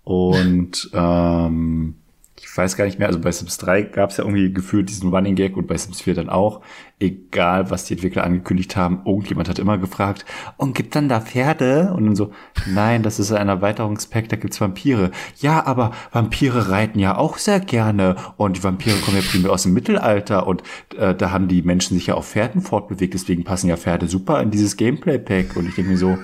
[0.04, 1.96] Und ähm,
[2.38, 5.10] ich weiß gar nicht mehr, also bei Sims 3 gab es ja irgendwie gefühlt diesen
[5.10, 6.62] Running Gag und bei Sims 4 dann auch,
[6.98, 10.24] egal was die Entwickler angekündigt haben, irgendjemand hat immer gefragt,
[10.56, 11.92] und gibt dann da Pferde?
[11.94, 12.32] Und dann so,
[12.66, 15.10] nein, das ist ein Erweiterungspack, da gibt's Vampire.
[15.38, 19.64] Ja, aber Vampire reiten ja auch sehr gerne und die Vampire kommen ja primär aus
[19.64, 20.62] dem Mittelalter und
[20.96, 24.40] äh, da haben die Menschen sich ja auf Pferden fortbewegt, deswegen passen ja Pferde super
[24.40, 26.18] in dieses Gameplay-Pack und ich denke mir so,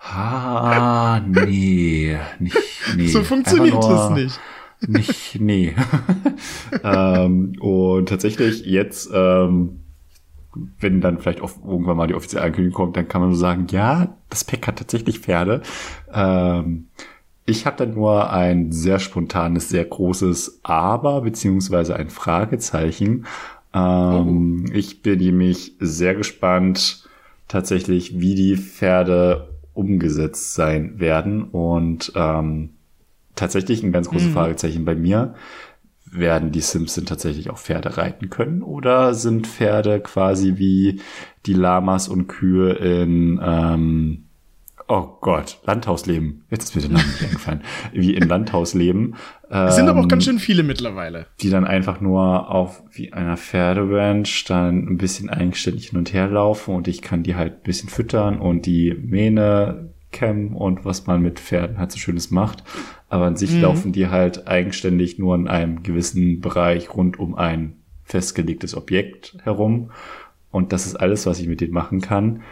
[0.00, 2.56] Ah, nee, nicht,
[2.96, 3.08] nee.
[3.08, 4.40] So funktioniert das nicht.
[4.86, 5.74] Nicht, nee.
[6.84, 9.80] ähm, und tatsächlich jetzt, ähm,
[10.80, 13.66] wenn dann vielleicht auch irgendwann mal die offizielle Ankündigung kommt, dann kann man so sagen,
[13.70, 15.62] ja, das Pack hat tatsächlich Pferde.
[16.12, 16.88] Ähm,
[17.44, 23.24] ich habe dann nur ein sehr spontanes, sehr großes Aber beziehungsweise ein Fragezeichen.
[23.72, 24.72] Ähm, oh.
[24.72, 27.08] Ich bin nämlich sehr gespannt
[27.48, 31.44] tatsächlich, wie die Pferde umgesetzt sein werden.
[31.44, 32.70] Und ähm,
[33.38, 34.32] tatsächlich ein ganz großes mhm.
[34.32, 35.34] Fragezeichen bei mir.
[36.10, 41.02] Werden die Sims denn tatsächlich auch Pferde reiten können oder sind Pferde quasi wie
[41.44, 44.28] die Lamas und Kühe in ähm,
[44.88, 46.44] oh Gott, Landhausleben.
[46.50, 47.60] Jetzt ist mir der Name nicht eingefallen.
[47.92, 49.16] Wie in Landhausleben.
[49.50, 51.26] Es sind aber auch ganz ähm, schön viele mittlerweile.
[51.40, 56.28] Die dann einfach nur auf wie einer Pferderanch dann ein bisschen eigenständig hin und her
[56.28, 61.06] laufen und ich kann die halt ein bisschen füttern und die Mähne kämmen und was
[61.06, 62.64] man mit Pferden halt so Schönes macht.
[63.08, 63.62] Aber an sich mhm.
[63.62, 69.90] laufen die halt eigenständig nur in einem gewissen Bereich rund um ein festgelegtes Objekt herum.
[70.50, 72.42] Und das ist alles, was ich mit denen machen kann.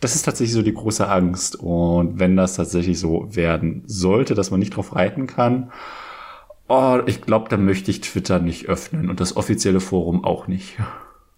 [0.00, 1.56] Das ist tatsächlich so die große Angst.
[1.56, 5.70] Und wenn das tatsächlich so werden sollte, dass man nicht drauf reiten kann,
[6.68, 10.78] oh, ich glaube, dann möchte ich Twitter nicht öffnen und das offizielle Forum auch nicht.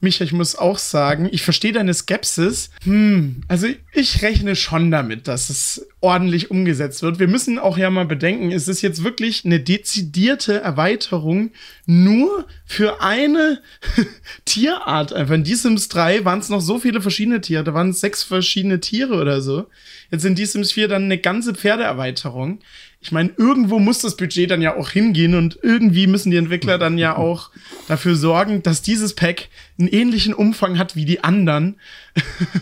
[0.05, 2.71] Micha, ich muss auch sagen, ich verstehe deine Skepsis.
[2.85, 7.19] Hm, also ich rechne schon damit, dass es ordentlich umgesetzt wird.
[7.19, 11.51] Wir müssen auch ja mal bedenken, es ist jetzt wirklich eine dezidierte Erweiterung
[11.87, 13.61] nur für eine
[14.45, 15.13] Tierart.
[15.13, 18.23] Einfach in D-Sims 3 waren es noch so viele verschiedene Tiere, da waren es sechs
[18.23, 19.67] verschiedene Tiere oder so.
[20.11, 22.61] Jetzt in D-Sims 4 dann eine ganze Pferdeerweiterung
[23.05, 26.79] ich meine, irgendwo muss das Budget dann ja auch hingehen und irgendwie müssen die Entwickler
[26.79, 27.51] dann ja auch
[27.87, 31.77] dafür sorgen, dass dieses Pack einen ähnlichen Umfang hat wie die anderen.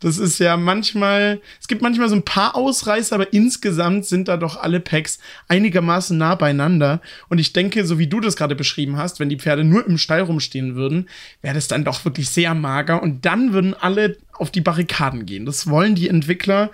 [0.00, 4.36] das ist ja manchmal, es gibt manchmal so ein paar Ausreißer, aber insgesamt sind da
[4.36, 7.02] doch alle Packs einigermaßen nah beieinander.
[7.28, 9.98] Und ich denke, so wie du das gerade beschrieben hast, wenn die Pferde nur im
[9.98, 11.08] Stall rumstehen würden,
[11.42, 15.44] wäre das dann doch wirklich sehr mager und dann würden alle auf die Barrikaden gehen.
[15.44, 16.70] Das wollen die Entwickler.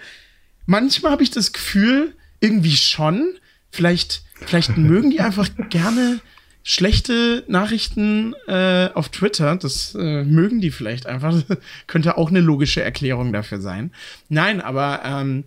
[0.66, 3.35] Manchmal habe ich das Gefühl, irgendwie schon.
[3.70, 6.20] Vielleicht, vielleicht mögen die einfach gerne
[6.62, 9.57] schlechte Nachrichten äh, auf Twitter.
[9.57, 11.42] Das äh, mögen die vielleicht einfach.
[11.87, 13.92] Könnte auch eine logische Erklärung dafür sein.
[14.28, 15.44] Nein, aber ähm,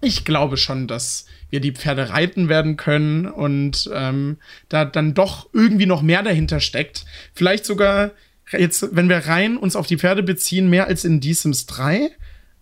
[0.00, 4.36] ich glaube schon, dass wir die Pferde reiten werden können und ähm,
[4.68, 7.04] da dann doch irgendwie noch mehr dahinter steckt.
[7.34, 8.12] Vielleicht sogar
[8.52, 12.10] jetzt, wenn wir rein uns auf die Pferde beziehen, mehr als in D-Sims 3.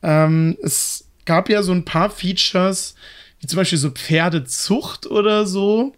[0.02, 2.94] Ähm, es gab ja so ein paar Features,
[3.46, 5.94] wie zum Beispiel so Pferdezucht oder so,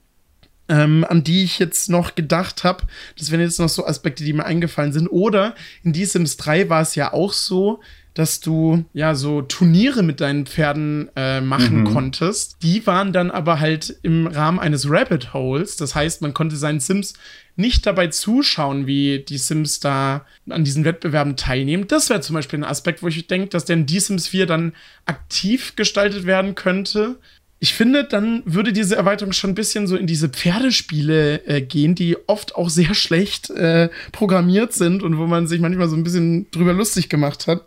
[0.68, 2.84] ähm, an die ich jetzt noch gedacht habe.
[3.18, 5.08] Das wären jetzt noch so Aspekte, die mir eingefallen sind.
[5.08, 7.80] Oder in Die Sims 3 war es ja auch so,
[8.12, 11.84] dass du ja so Turniere mit deinen Pferden äh, machen mhm.
[11.84, 12.56] konntest.
[12.62, 15.76] Die waren dann aber halt im Rahmen eines Rabbit Holes.
[15.76, 17.14] Das heißt, man konnte seinen Sims
[17.56, 21.88] nicht dabei zuschauen, wie die Sims da an diesen Wettbewerben teilnehmen.
[21.88, 24.46] Das wäre zum Beispiel ein Aspekt, wo ich denke, dass der in Die Sims 4
[24.46, 24.74] dann
[25.06, 27.16] aktiv gestaltet werden könnte
[27.60, 31.96] ich finde, dann würde diese Erweiterung schon ein bisschen so in diese Pferdespiele äh, gehen,
[31.96, 36.04] die oft auch sehr schlecht äh, programmiert sind und wo man sich manchmal so ein
[36.04, 37.64] bisschen drüber lustig gemacht hat.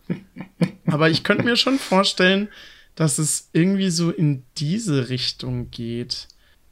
[0.86, 2.48] Aber ich könnte mir schon vorstellen,
[2.96, 6.28] dass es irgendwie so in diese Richtung geht.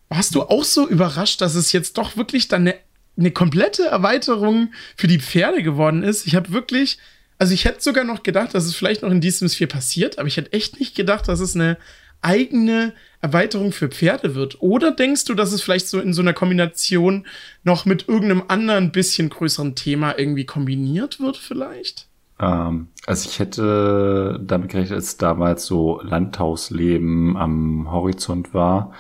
[0.08, 2.76] Warst du auch so überrascht, dass es jetzt doch wirklich dann eine,
[3.18, 6.26] eine komplette Erweiterung für die Pferde geworden ist?
[6.26, 7.00] Ich habe wirklich,
[7.38, 10.28] also ich hätte sogar noch gedacht, dass es vielleicht noch in Sims 4 passiert, aber
[10.30, 11.78] ich hätte echt nicht gedacht, dass es eine
[12.22, 14.62] eigene Erweiterung für Pferde wird?
[14.62, 17.26] Oder denkst du, dass es vielleicht so in so einer Kombination
[17.64, 22.08] noch mit irgendeinem anderen bisschen größeren Thema irgendwie kombiniert wird vielleicht?
[22.40, 28.94] Ähm, also ich hätte damit gerechnet, als damals so Landhausleben am Horizont war,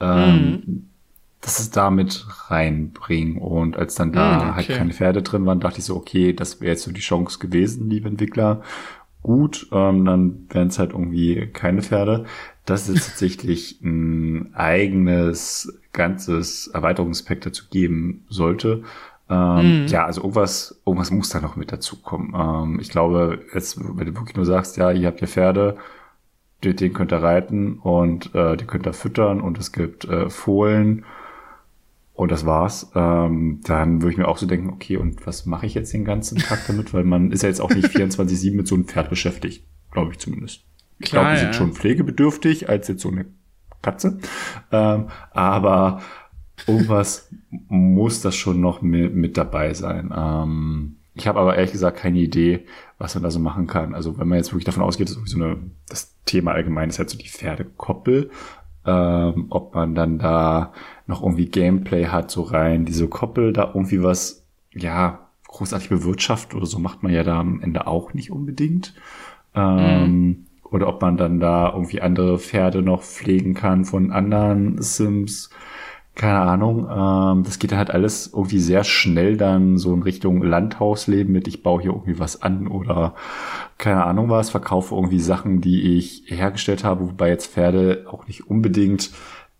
[0.00, 0.88] ähm, mhm.
[1.40, 3.38] dass es damit reinbringen.
[3.38, 4.54] Und als dann da mhm, okay.
[4.54, 7.40] halt keine Pferde drin waren, dachte ich so, okay, das wäre jetzt so die Chance
[7.40, 8.62] gewesen, liebe Entwickler.
[9.22, 12.26] Gut, ähm, dann wären es halt irgendwie keine Pferde
[12.66, 18.82] dass es tatsächlich ein eigenes ganzes Erweiterungspack dazu geben sollte.
[19.28, 19.86] Ähm, mm.
[19.88, 22.34] Ja, also irgendwas, irgendwas muss da noch mit dazukommen.
[22.34, 25.76] Ähm, ich glaube, jetzt, wenn du wirklich nur sagst, ja, ihr habt ja Pferde,
[26.62, 30.30] den, den könnt ihr reiten und äh, die könnt ihr füttern und es gibt äh,
[30.30, 31.04] Fohlen
[32.14, 35.66] und das war's, ähm, dann würde ich mir auch so denken, okay, und was mache
[35.66, 36.94] ich jetzt den ganzen Tag damit?
[36.94, 40.18] Weil man ist ja jetzt auch nicht 24-7 mit so einem Pferd beschäftigt, glaube ich
[40.18, 40.64] zumindest.
[40.98, 41.40] Ich glaube, die ja.
[41.40, 43.26] sind schon pflegebedürftig als jetzt so eine
[43.82, 44.18] Katze.
[44.72, 46.00] Ähm, aber
[46.66, 47.30] irgendwas
[47.68, 50.12] muss das schon noch mit, mit dabei sein.
[50.16, 52.64] Ähm, ich habe aber ehrlich gesagt keine Idee,
[52.98, 53.94] was man da so machen kann.
[53.94, 57.10] Also wenn man jetzt wirklich davon ausgeht, dass so eine, das Thema allgemein ist halt
[57.10, 58.30] so die Pferdekoppel,
[58.86, 60.72] ähm, ob man dann da
[61.06, 62.84] noch irgendwie Gameplay hat, so rein.
[62.84, 67.62] Diese Koppel da irgendwie was, ja, großartig bewirtschaftet oder so macht man ja da am
[67.62, 68.94] Ende auch nicht unbedingt.
[69.54, 70.46] Ähm, mhm.
[70.74, 75.48] Oder ob man dann da irgendwie andere Pferde noch pflegen kann von anderen Sims.
[76.16, 81.32] Keine Ahnung, ähm, das geht halt alles irgendwie sehr schnell dann so in Richtung Landhausleben
[81.32, 83.14] mit, ich baue hier irgendwie was an oder
[83.78, 88.48] keine Ahnung was, verkaufe irgendwie Sachen, die ich hergestellt habe, wobei jetzt Pferde auch nicht
[88.50, 89.10] unbedingt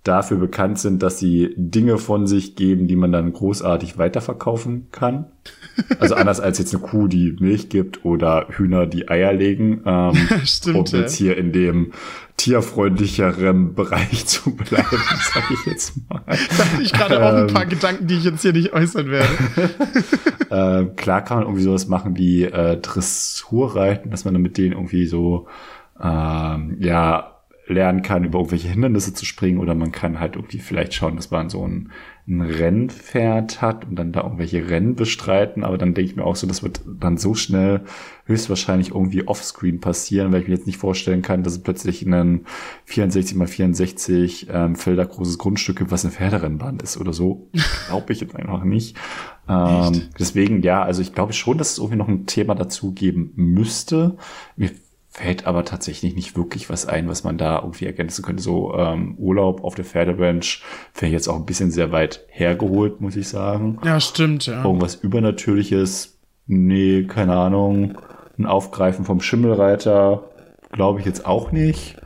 [0.05, 5.27] dafür bekannt sind, dass sie Dinge von sich geben, die man dann großartig weiterverkaufen kann.
[5.99, 9.83] Also anders als jetzt eine Kuh, die Milch gibt oder Hühner, die Eier legen.
[9.87, 10.15] Ähm,
[10.45, 11.93] Stimmt, um jetzt hier in dem
[12.37, 14.87] tierfreundlicheren Bereich zu bleiben,
[15.33, 16.23] sage ich jetzt mal.
[16.27, 18.75] Da hatte ich gerade ähm, auch ein paar ähm, Gedanken, die ich jetzt hier nicht
[18.75, 19.33] äußern werde.
[20.51, 24.73] äh, klar kann man irgendwie sowas machen wie äh, Dressurreiten, dass man dann mit denen
[24.73, 25.47] irgendwie so
[25.99, 27.34] ähm, ja
[27.67, 31.31] lernen kann, über irgendwelche Hindernisse zu springen oder man kann halt irgendwie vielleicht schauen, dass
[31.31, 31.91] man so ein,
[32.27, 36.37] ein Rennpferd hat und dann da irgendwelche Rennen bestreiten, aber dann denke ich mir auch
[36.37, 37.83] so, das wird dann so schnell
[38.27, 42.13] höchstwahrscheinlich irgendwie offscreen passieren, weil ich mir jetzt nicht vorstellen kann, dass es plötzlich in
[42.13, 42.47] einem
[42.85, 47.49] 64 mal 64 ähm, Felder großes Grundstück gibt, was eine Pferderennbahn ist oder so.
[47.89, 48.97] Glaube ich jetzt einfach nicht.
[49.49, 53.33] Ähm, deswegen, ja, also ich glaube schon, dass es irgendwie noch ein Thema dazu geben
[53.37, 54.17] müsste.
[54.57, 54.71] Mir
[55.15, 58.43] fällt aber tatsächlich nicht wirklich was ein, was man da irgendwie ergänzen könnte.
[58.43, 60.63] So ähm, Urlaub auf der Pferdebench
[60.99, 63.79] wäre jetzt auch ein bisschen sehr weit hergeholt, muss ich sagen.
[63.85, 64.65] Ja, stimmt, ja.
[64.65, 67.97] Irgendwas Übernatürliches, nee, keine Ahnung.
[68.37, 70.25] Ein Aufgreifen vom Schimmelreiter,
[70.73, 71.97] glaube ich jetzt auch nicht.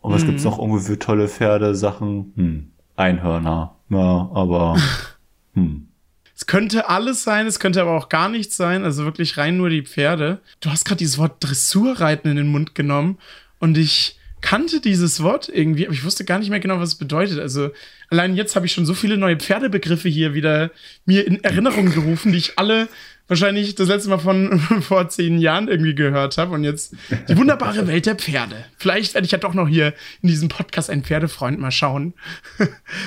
[0.00, 0.30] Und was mhm.
[0.30, 2.32] gibt's noch irgendwie für tolle Pferdesachen?
[2.34, 3.76] Hm, Einhörner.
[3.88, 4.76] Ja, aber
[5.54, 5.91] hm.
[6.34, 9.70] Es könnte alles sein, es könnte aber auch gar nichts sein, also wirklich rein nur
[9.70, 10.40] die Pferde.
[10.60, 13.18] Du hast gerade dieses Wort Dressurreiten in den Mund genommen
[13.58, 16.94] und ich kannte dieses Wort irgendwie, aber ich wusste gar nicht mehr genau, was es
[16.96, 17.38] bedeutet.
[17.38, 17.70] Also
[18.10, 20.70] allein jetzt habe ich schon so viele neue Pferdebegriffe hier wieder
[21.06, 22.88] mir in Erinnerung gerufen, die ich alle
[23.28, 26.52] wahrscheinlich das letzte Mal von vor zehn Jahren irgendwie gehört habe.
[26.54, 26.94] Und jetzt
[27.28, 28.64] die wunderbare Welt der Pferde.
[28.76, 32.14] Vielleicht werde ich ja doch noch hier in diesem Podcast ein Pferdefreund mal schauen.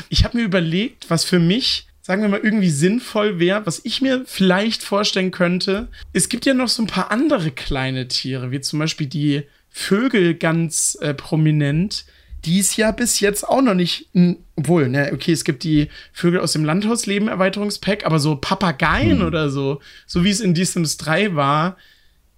[0.10, 4.00] Ich habe mir überlegt, was für mich sagen wir mal, irgendwie sinnvoll wäre, was ich
[4.00, 5.88] mir vielleicht vorstellen könnte.
[6.13, 9.41] Es gibt ja noch so ein paar andere kleine Tiere, wie zum Beispiel die
[9.72, 12.06] Vögel ganz äh, prominent,
[12.46, 14.10] die es ja bis jetzt auch noch nicht,
[14.56, 19.26] obwohl, ne, okay, es gibt die Vögel aus dem Landhausleben Erweiterungspack, aber so Papageien hm.
[19.26, 21.76] oder so, so wie es in The Sims 3 war,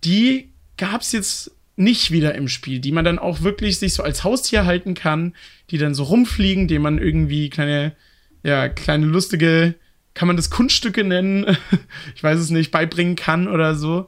[0.05, 4.01] die gab es jetzt nicht wieder im Spiel, die man dann auch wirklich sich so
[4.01, 5.35] als Haustier halten kann,
[5.71, 7.97] die dann so rumfliegen, denen man irgendwie kleine
[8.43, 9.75] ja, kleine lustige,
[10.13, 11.57] kann man das Kunststücke nennen,
[12.15, 14.07] ich weiß es nicht, beibringen kann oder so.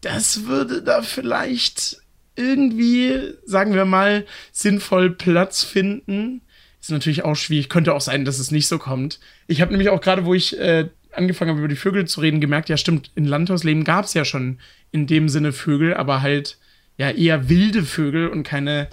[0.00, 1.98] Das würde da vielleicht
[2.34, 6.42] irgendwie, sagen wir mal, sinnvoll Platz finden.
[6.80, 7.68] Ist natürlich auch schwierig.
[7.68, 9.20] Könnte auch sein, dass es nicht so kommt.
[9.46, 12.40] Ich habe nämlich auch gerade, wo ich äh, angefangen habe, über die Vögel zu reden,
[12.40, 14.58] gemerkt, ja, stimmt, in Landhausleben gab es ja schon
[14.90, 16.58] in dem Sinne Vögel, aber halt
[16.96, 18.88] ja eher wilde Vögel und keine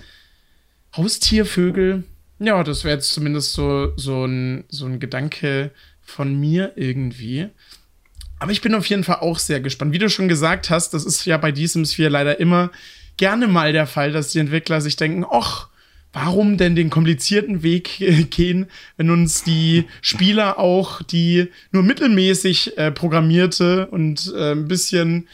[0.95, 2.03] Haustiervögel.
[2.39, 5.71] Ja, das wäre jetzt zumindest so, so, ein, so ein Gedanke
[6.01, 7.49] von mir irgendwie.
[8.39, 9.91] Aber ich bin auf jeden Fall auch sehr gespannt.
[9.91, 12.71] Wie du schon gesagt hast, das ist ja bei Sims 4 leider immer
[13.17, 15.67] gerne mal der Fall, dass die Entwickler sich denken, ach,
[16.13, 17.97] warum denn den komplizierten Weg
[18.29, 25.27] gehen, wenn uns die Spieler auch die nur mittelmäßig äh, programmierte und äh, ein bisschen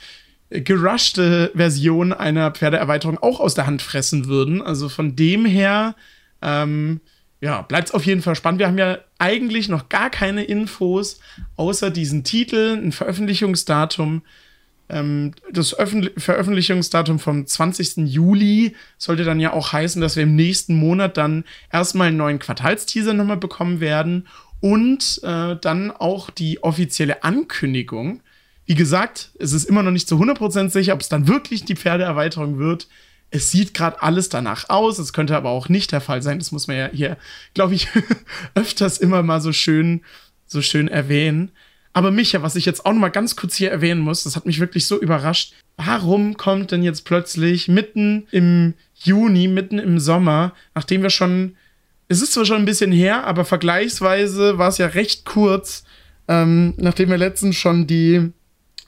[0.50, 4.62] gerushte Version einer Pferdeerweiterung auch aus der Hand fressen würden.
[4.62, 5.96] Also von dem her
[6.42, 7.02] ähm,
[7.42, 8.60] ja, bleibt auf jeden Fall spannend.
[8.60, 11.20] Wir haben ja eigentlich noch gar keine Infos
[11.58, 14.24] außer diesen Titel, ein Veröffentlichungsdatum.
[14.88, 17.98] Ähm, das Öffentlich Veröffentlichungsdatum vom 20.
[18.08, 22.40] Juli sollte dann ja auch heißen, dass wir im nächsten Monat dann erstmal einen neuen
[22.40, 24.28] Quartalsteaser nochmal bekommen werden
[24.60, 28.22] und äh, dann auch die offizielle Ankündigung.
[28.66, 31.76] Wie gesagt, es ist immer noch nicht zu 100% sicher, ob es dann wirklich die
[31.76, 32.88] Pferdeerweiterung wird
[33.36, 36.40] es sieht gerade alles danach aus, es könnte aber auch nicht der Fall sein.
[36.40, 37.18] Das muss man ja hier,
[37.54, 37.90] glaube ich,
[38.56, 40.02] öfters immer mal so schön,
[40.46, 41.52] so schön erwähnen.
[41.92, 44.46] Aber Micha, was ich jetzt auch noch mal ganz kurz hier erwähnen muss, das hat
[44.46, 45.54] mich wirklich so überrascht.
[45.76, 51.58] Warum kommt denn jetzt plötzlich mitten im Juni, mitten im Sommer, nachdem wir schon,
[52.08, 55.84] es ist zwar schon ein bisschen her, aber vergleichsweise war es ja recht kurz,
[56.30, 58.32] ähm, nachdem wir letztens schon die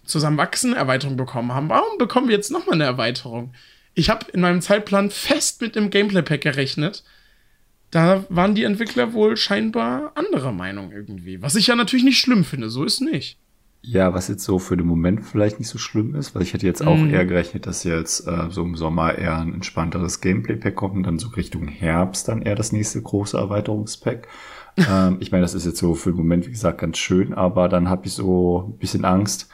[0.05, 1.67] Zusammenwachsen-Erweiterung bekommen haben.
[1.67, 3.53] Warum bekommen wir jetzt noch mal eine Erweiterung?
[3.97, 7.03] Ich habe in meinem Zeitplan fest mit dem Gameplay-Pack gerechnet.
[7.89, 11.41] Da waren die Entwickler wohl scheinbar anderer Meinung irgendwie.
[11.41, 13.39] Was ich ja natürlich nicht schlimm finde, so ist nicht.
[13.81, 16.67] Ja, was jetzt so für den Moment vielleicht nicht so schlimm ist, weil ich hätte
[16.67, 17.09] jetzt auch mm.
[17.09, 21.17] eher gerechnet, dass jetzt äh, so im Sommer eher ein entspannteres Gameplay-Pack kommt und dann
[21.19, 24.27] so Richtung Herbst dann eher das nächste große Erweiterungspack.
[24.77, 27.67] ähm, ich meine, das ist jetzt so für den Moment, wie gesagt, ganz schön, aber
[27.67, 29.49] dann habe ich so ein bisschen Angst,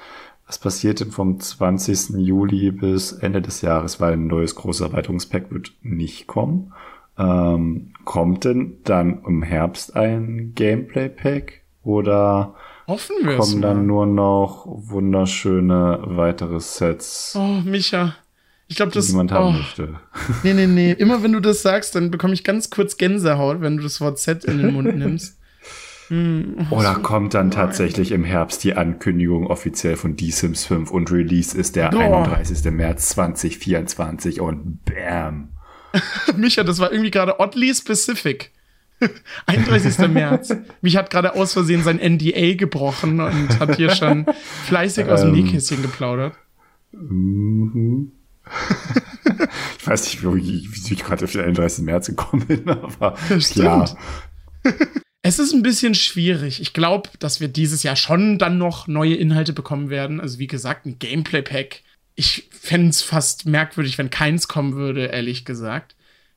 [0.48, 2.18] was passiert denn vom 20.
[2.18, 6.74] Juli bis Ende des Jahres, weil ein neues großes Erweiterungspack wird nicht kommen.
[7.18, 12.56] Ähm, kommt denn dann im Herbst ein Gameplay-Pack oder
[12.88, 13.84] Hoffen wir kommen dann mal.
[13.84, 18.16] nur noch wunderschöne weitere Sets, Oh, Micha.
[18.68, 19.10] Ich glaube, die das.
[19.10, 19.52] niemand haben oh.
[19.52, 20.00] möchte?
[20.44, 20.91] Nee, nee, nee.
[20.94, 24.18] Immer wenn du das sagst, dann bekomme ich ganz kurz Gänsehaut, wenn du das Wort
[24.20, 25.38] Z in den Mund nimmst.
[26.10, 30.91] Hm, oh, Oder kommt dann tatsächlich im Herbst die Ankündigung offiziell von The Sims 5
[30.91, 32.28] und Release ist der Boah.
[32.28, 32.72] 31.
[32.72, 35.49] März 2024 und bam.
[36.38, 38.51] Micha, das war irgendwie gerade oddly specific.
[39.45, 40.08] 31.
[40.10, 40.56] März.
[40.82, 44.26] Mich hat gerade aus Versehen sein NDA gebrochen und hat hier schon
[44.66, 45.43] fleißig aus dem Ähm.
[45.43, 46.36] Nähkästchen geplaudert.
[46.91, 48.12] Mhm.
[49.78, 51.86] ich weiß nicht, wie, wie ich gerade auf den 31.
[51.86, 53.16] März gekommen bin, aber
[53.56, 53.86] ja.
[55.34, 56.61] Es ist ein bisschen schwierig.
[56.61, 60.21] Ich glaube, dass wir dieses Jahr schon dann noch neue Inhalte bekommen werden.
[60.21, 61.81] Also wie gesagt, ein Gameplay-Pack.
[62.13, 65.95] Ich fände es fast merkwürdig, wenn keins kommen würde, ehrlich gesagt.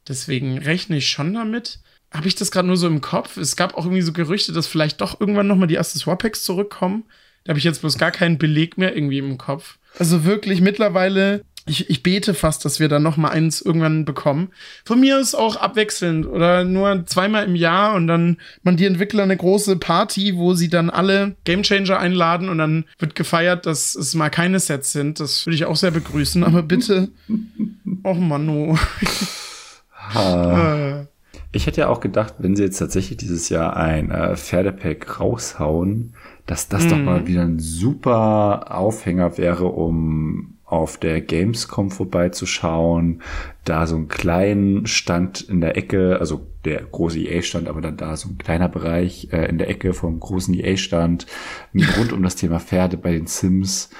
[0.09, 1.81] Deswegen rechne ich schon damit.
[2.11, 3.37] Habe ich das gerade nur so im Kopf?
[3.37, 7.05] Es gab auch irgendwie so Gerüchte, dass vielleicht doch irgendwann noch mal die Accessoire-Packs zurückkommen.
[7.45, 9.77] Da habe ich jetzt bloß gar keinen Beleg mehr irgendwie im Kopf.
[9.99, 14.51] Also wirklich mittlerweile, ich, ich bete fast, dass wir dann noch mal eins irgendwann bekommen.
[14.85, 19.25] Von mir ist auch abwechselnd oder nur zweimal im Jahr und dann man die Entwickler
[19.25, 24.15] eine große Party, wo sie dann alle Gamechanger einladen und dann wird gefeiert, dass es
[24.15, 25.19] mal keine Sets sind.
[25.21, 27.09] Das würde ich auch sehr begrüßen, aber bitte.
[28.05, 28.79] Och Mano.
[30.15, 31.01] Ah.
[31.01, 31.07] Äh,
[31.53, 36.15] Ich hätte ja auch gedacht, wenn sie jetzt tatsächlich dieses Jahr ein äh, Pferdepack raushauen,
[36.47, 37.05] dass das doch Mhm.
[37.05, 43.23] mal wieder ein super Aufhänger wäre, um auf der Gamescom vorbeizuschauen,
[43.65, 48.17] da so einen kleinen Stand in der Ecke, also der große EA-Stand, aber dann da
[48.17, 51.27] so ein kleiner Bereich äh, in der Ecke vom großen EA-Stand
[51.97, 53.91] rund um das Thema Pferde bei den Sims.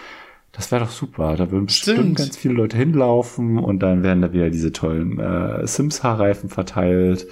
[0.51, 1.37] Das wäre doch super.
[1.37, 2.19] Da würden bestimmt Stimmt.
[2.19, 7.27] ganz viele Leute hinlaufen und dann werden da wieder diese tollen äh, Sims-Haarreifen verteilt.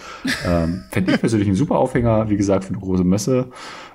[0.46, 3.50] Ähm, Fände ich persönlich ein super Aufhänger, wie gesagt, für eine große Messe.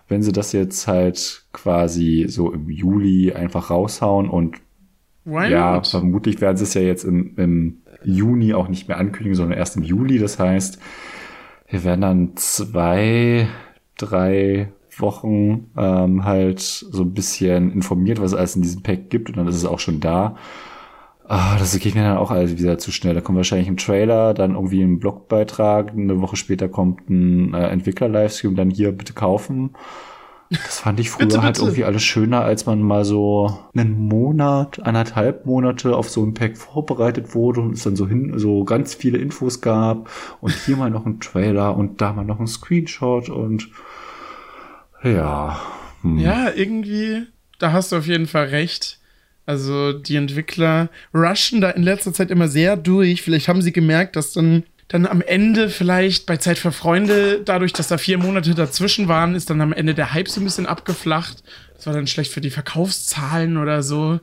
[0.08, 4.58] Wenn sie das jetzt halt quasi so im Juli einfach raushauen und
[5.30, 5.88] why ja, not?
[5.88, 9.78] vermutlich werden sie es ja jetzt im, im Juni auch nicht mehr ankündigen, sondern erst
[9.78, 10.20] im Juli.
[10.20, 10.80] Das heißt,
[11.68, 13.48] wir werden dann zwei,
[13.98, 19.30] drei Wochen ähm, halt so ein bisschen informiert, was es alles in diesem Pack gibt
[19.30, 20.36] und dann ist es auch schon da.
[21.32, 23.14] Ah, das geht mir dann auch alles wieder zu schnell.
[23.14, 27.68] Da kommt wahrscheinlich ein Trailer, dann irgendwie ein Blogbeitrag, eine Woche später kommt ein äh,
[27.68, 29.76] Entwickler-Livestream, dann hier bitte kaufen.
[30.50, 31.66] Das fand ich früher Bitte, halt bitte.
[31.66, 36.58] irgendwie alles schöner, als man mal so einen Monat, anderthalb Monate auf so ein Pack
[36.58, 40.10] vorbereitet wurde und es dann so hin, so ganz viele Infos gab
[40.42, 43.70] und hier mal noch ein Trailer und da mal noch ein Screenshot und
[45.04, 45.62] ja.
[46.02, 46.18] Hm.
[46.18, 47.28] Ja, irgendwie,
[47.60, 49.00] da hast du auf jeden Fall recht.
[49.46, 53.22] Also die Entwickler rushen da in letzter Zeit immer sehr durch.
[53.22, 57.74] Vielleicht haben sie gemerkt, dass dann, dann am Ende vielleicht bei Zeit für Freunde, dadurch,
[57.74, 60.66] dass da vier Monate dazwischen waren, ist dann am Ende der Hype so ein bisschen
[60.66, 61.44] abgeflacht.
[61.76, 64.20] Das war dann schlecht für die Verkaufszahlen oder so.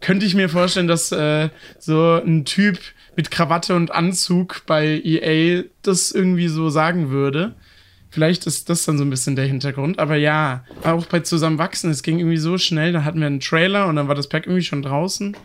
[0.00, 2.78] Könnte ich mir vorstellen, dass äh, so ein Typ
[3.16, 7.54] mit Krawatte und Anzug bei EA das irgendwie so sagen würde.
[8.10, 10.00] Vielleicht ist das dann so ein bisschen der Hintergrund.
[10.00, 12.92] Aber ja, auch bei Zusammenwachsen, es ging irgendwie so schnell.
[12.92, 15.36] Da hatten wir einen Trailer und dann war das Pack irgendwie schon draußen.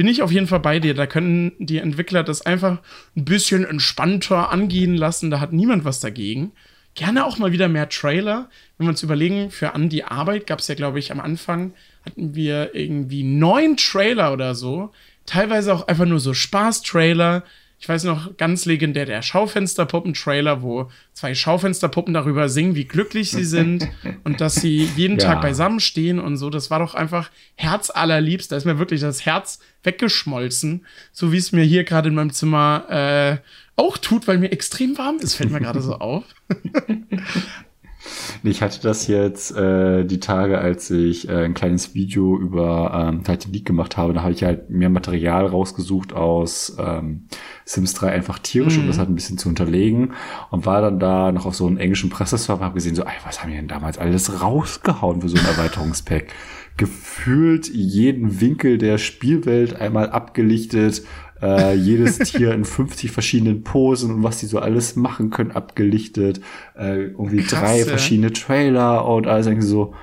[0.00, 0.94] Bin ich auf jeden Fall bei dir.
[0.94, 2.78] Da können die Entwickler das einfach
[3.14, 5.30] ein bisschen entspannter angehen lassen.
[5.30, 6.52] Da hat niemand was dagegen.
[6.94, 8.48] Gerne auch mal wieder mehr Trailer.
[8.78, 11.74] Wenn wir uns überlegen, für An die Arbeit gab es ja, glaube ich, am Anfang
[12.06, 14.90] hatten wir irgendwie neun Trailer oder so.
[15.26, 17.44] Teilweise auch einfach nur so Spaß-Trailer.
[17.82, 23.44] Ich weiß noch, ganz legendär der Schaufensterpuppen-Trailer, wo zwei Schaufensterpuppen darüber singen, wie glücklich sie
[23.44, 23.88] sind
[24.24, 25.28] und dass sie jeden Ja.
[25.28, 26.50] Tag beisammen stehen und so.
[26.50, 28.52] Das war doch einfach herzallerliebst.
[28.52, 32.34] Da ist mir wirklich das Herz weggeschmolzen, so wie es mir hier gerade in meinem
[32.34, 33.38] Zimmer äh,
[33.76, 36.24] auch tut, weil mir extrem warm ist, fällt mir gerade so auf.
[38.42, 43.22] Ich hatte das jetzt äh, die Tage, als ich äh, ein kleines Video über ähm,
[43.26, 44.12] halt den League gemacht habe.
[44.12, 47.26] Da habe ich halt mehr Material rausgesucht aus ähm,
[47.64, 50.12] Sims 3 einfach tierisch, um das halt ein bisschen zu unterlegen.
[50.50, 53.12] Und war dann da noch auf so einem englischen Presseserver und habe gesehen, so, ey,
[53.24, 56.28] was haben die denn damals alles rausgehauen für so ein Erweiterungspack?
[56.76, 61.02] Gefühlt jeden Winkel der Spielwelt einmal abgelichtet,
[61.42, 66.40] äh, jedes Tier in 50 verschiedenen Posen und was die so alles machen können, abgelichtet.
[66.76, 67.84] Äh, irgendwie Krass, drei ja.
[67.84, 69.94] verschiedene Trailer und alles irgendwie so,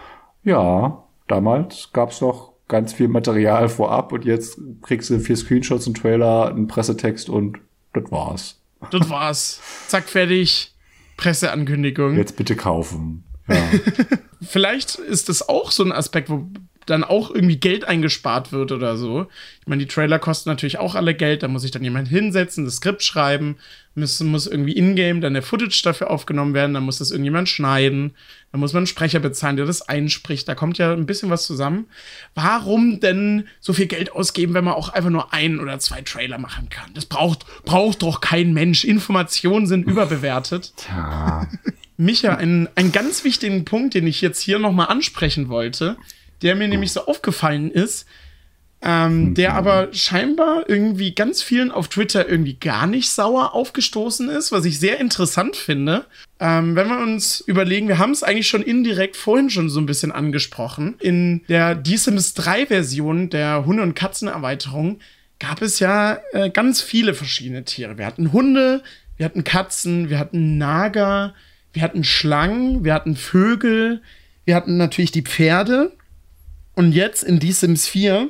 [0.43, 5.95] ja, damals gab's noch ganz viel Material vorab und jetzt kriegst du vier Screenshots, einen
[5.95, 7.59] Trailer, einen Pressetext und
[7.93, 8.61] das war's.
[8.91, 9.61] Das war's.
[9.88, 10.73] Zack, fertig.
[11.15, 12.15] Presseankündigung.
[12.15, 13.23] Jetzt bitte kaufen.
[13.47, 13.55] Ja.
[14.41, 16.47] Vielleicht ist das auch so ein Aspekt, wo
[16.89, 19.27] dann auch irgendwie Geld eingespart wird oder so.
[19.61, 21.43] Ich meine, die Trailer kosten natürlich auch alle Geld.
[21.43, 23.57] Da muss sich dann jemand hinsetzen, das Skript schreiben,
[23.95, 28.13] muss, muss irgendwie in-game dann der Footage dafür aufgenommen werden, dann muss das irgendjemand schneiden,
[28.51, 30.47] dann muss man einen Sprecher bezahlen, der das einspricht.
[30.47, 31.88] Da kommt ja ein bisschen was zusammen.
[32.35, 36.38] Warum denn so viel Geld ausgeben, wenn man auch einfach nur ein oder zwei Trailer
[36.38, 36.93] machen kann?
[36.93, 38.83] Das braucht, braucht doch kein Mensch.
[38.83, 40.73] Informationen sind überbewertet.
[40.77, 41.47] Tja.
[41.97, 45.97] Micha, einen, einen ganz wichtigen Punkt, den ich jetzt hier nochmal ansprechen wollte,
[46.41, 48.07] der mir nämlich so aufgefallen ist,
[48.81, 54.51] ähm, der aber scheinbar irgendwie ganz vielen auf Twitter irgendwie gar nicht sauer aufgestoßen ist,
[54.51, 56.05] was ich sehr interessant finde.
[56.39, 59.88] Ähm, wenn wir uns überlegen, wir haben es eigentlich schon indirekt vorhin schon so ein
[59.88, 60.95] bisschen angesprochen.
[60.99, 64.99] In der D-Sims 3 Version der Hunde- und Katzenerweiterung
[65.39, 67.97] gab es ja äh, ganz viele verschiedene Tiere.
[67.97, 68.83] Wir hatten Hunde,
[69.17, 71.33] wir hatten Katzen, wir hatten Nager,
[71.73, 74.03] wir hatten Schlangen, wir hatten Vögel,
[74.45, 75.96] wir hatten natürlich die Pferde.
[76.78, 78.30] Und jetzt in Die Sims 4,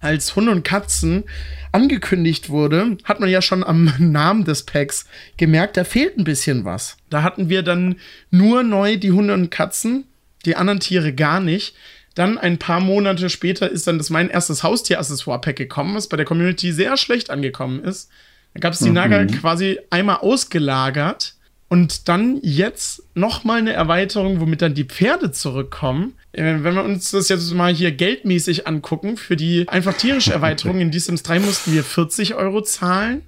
[0.00, 1.24] als Hunde und Katzen
[1.72, 5.04] angekündigt wurde, hat man ja schon am Namen des Packs
[5.36, 6.96] gemerkt, da fehlt ein bisschen was.
[7.10, 7.96] Da hatten wir dann
[8.30, 10.04] nur neu die Hunde und Katzen,
[10.46, 11.76] die anderen Tiere gar nicht.
[12.14, 16.24] Dann ein paar Monate später ist dann das mein erstes Haustier-Accessoire-Pack gekommen, was bei der
[16.24, 18.08] Community sehr schlecht angekommen ist.
[18.54, 18.94] Da gab es die mhm.
[18.94, 21.35] Naga quasi einmal ausgelagert
[21.68, 26.14] und dann jetzt noch mal eine Erweiterung, womit dann die Pferde zurückkommen.
[26.32, 30.80] Äh, wenn wir uns das jetzt mal hier geldmäßig angucken, für die einfach tierische Erweiterung
[30.80, 33.22] in D-Sims 3 mussten wir 40 Euro zahlen.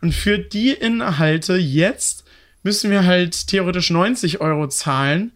[0.00, 2.24] Und für die Inhalte jetzt
[2.62, 5.32] müssen wir halt theoretisch 90 Euro zahlen.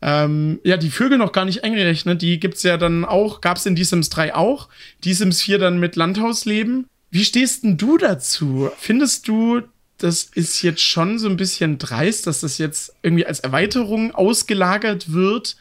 [0.00, 2.22] Ähm, ja, die Vögel noch gar nicht eingerechnet.
[2.22, 4.68] Die gibt's ja dann auch, gab's in D-Sims 3 auch.
[5.04, 6.86] D-Sims 4 dann mit Landhausleben.
[7.10, 8.70] Wie stehst denn du dazu?
[8.78, 9.62] Findest du,
[9.98, 15.12] das ist jetzt schon so ein bisschen dreist, dass das jetzt irgendwie als Erweiterung ausgelagert
[15.12, 15.56] wird?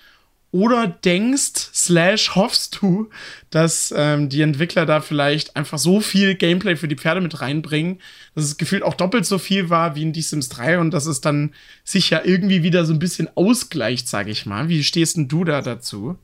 [0.52, 3.10] Oder denkst, slash hoffst du,
[3.50, 8.00] dass ähm, die Entwickler da vielleicht einfach so viel Gameplay für die Pferde mit reinbringen,
[8.36, 11.08] dass es gefühlt auch doppelt so viel war wie in Die Sims 3 und dass
[11.08, 14.70] es dann sich ja irgendwie wieder so ein bisschen ausgleicht, sage ich mal.
[14.70, 16.18] Wie stehst denn du da dazu?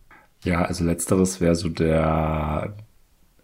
[0.46, 2.74] Ja, also letzteres wäre so der,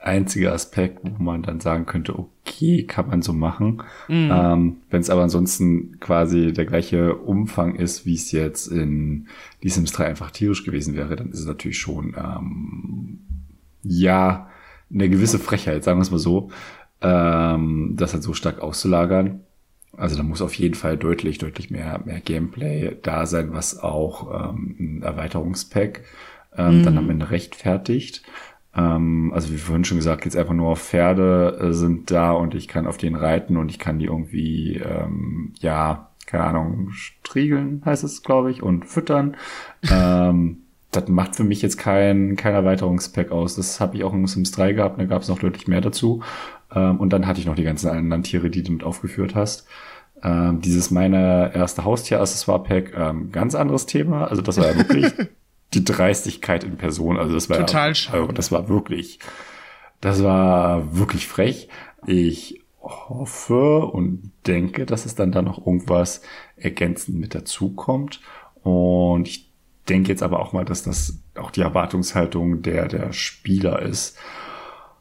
[0.08, 3.84] einzige Aspekt, wo man dann sagen könnte, okay, kann man so machen.
[4.08, 4.32] Mhm.
[4.32, 9.28] Ähm, Wenn es aber ansonsten quasi der gleiche Umfang ist, wie es jetzt in
[9.64, 13.20] Die Sims 3 einfach tierisch gewesen wäre, dann ist es natürlich schon, ähm,
[13.84, 14.50] ja,
[14.92, 16.50] eine gewisse Frechheit, sagen wir es mal so,
[17.02, 19.42] ähm, das halt so stark auszulagern.
[19.96, 24.52] Also da muss auf jeden Fall deutlich, deutlich mehr, mehr Gameplay da sein, was auch
[24.52, 26.04] ähm, ein Erweiterungspack
[26.56, 26.84] ähm, mhm.
[26.84, 28.24] dann am Ende rechtfertigt.
[28.78, 32.54] Ähm, also wie vorhin schon gesagt, jetzt einfach nur auf Pferde äh, sind da und
[32.54, 37.82] ich kann auf denen reiten und ich kann die irgendwie, ähm, ja, keine Ahnung, striegeln
[37.86, 39.36] heißt es, glaube ich, und füttern.
[39.92, 40.60] ähm,
[40.92, 43.56] das macht für mich jetzt kein, kein Erweiterungspack aus.
[43.56, 46.22] Das habe ich auch in Sims 3 gehabt, da gab es noch deutlich mehr dazu.
[46.74, 49.68] Ähm, und dann hatte ich noch die ganzen anderen Tiere, die du mit aufgeführt hast.
[50.24, 54.26] Ähm, dieses meine erste Haustier-Accessoire-Pack, ähm, ganz anderes Thema.
[54.26, 55.12] Also das war ja wirklich
[55.74, 57.18] die Dreistigkeit in Person.
[57.18, 59.20] Also das war total also das war wirklich,
[60.02, 61.70] das war wirklich frech.
[62.06, 66.22] Ich hoffe und denke, dass es dann da noch irgendwas
[66.56, 68.22] ergänzend mit dazukommt.
[68.64, 69.52] Und ich
[69.90, 74.18] denke jetzt aber auch mal, dass das auch die Erwartungshaltung der, der Spieler ist.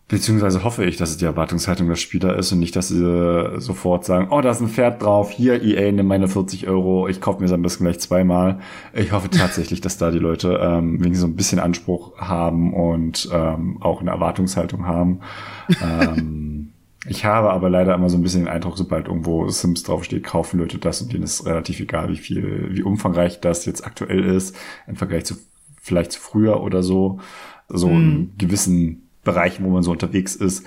[0.09, 4.05] Beziehungsweise hoffe ich, dass es die Erwartungshaltung der Spieler ist und nicht, dass sie sofort
[4.05, 7.41] sagen, oh, da ist ein Pferd drauf, hier EA, nimm meine 40 Euro, ich kaufe
[7.41, 8.61] mir es am besten gleich zweimal.
[8.93, 13.29] Ich hoffe tatsächlich, dass da die Leute ähm, wenigstens so ein bisschen Anspruch haben und
[13.33, 15.23] ähm, auch eine Erwartungshaltung haben.
[15.83, 16.71] ähm,
[17.09, 20.61] ich habe aber leider immer so ein bisschen den Eindruck, sobald irgendwo Sims draufsteht, kaufen
[20.61, 24.55] Leute das und denen ist relativ egal, wie viel, wie umfangreich das jetzt aktuell ist,
[24.87, 25.35] im Vergleich zu
[25.81, 27.19] vielleicht zu früher oder so.
[27.69, 27.97] So hm.
[27.97, 30.67] einen gewissen Bereichen, wo man so unterwegs ist,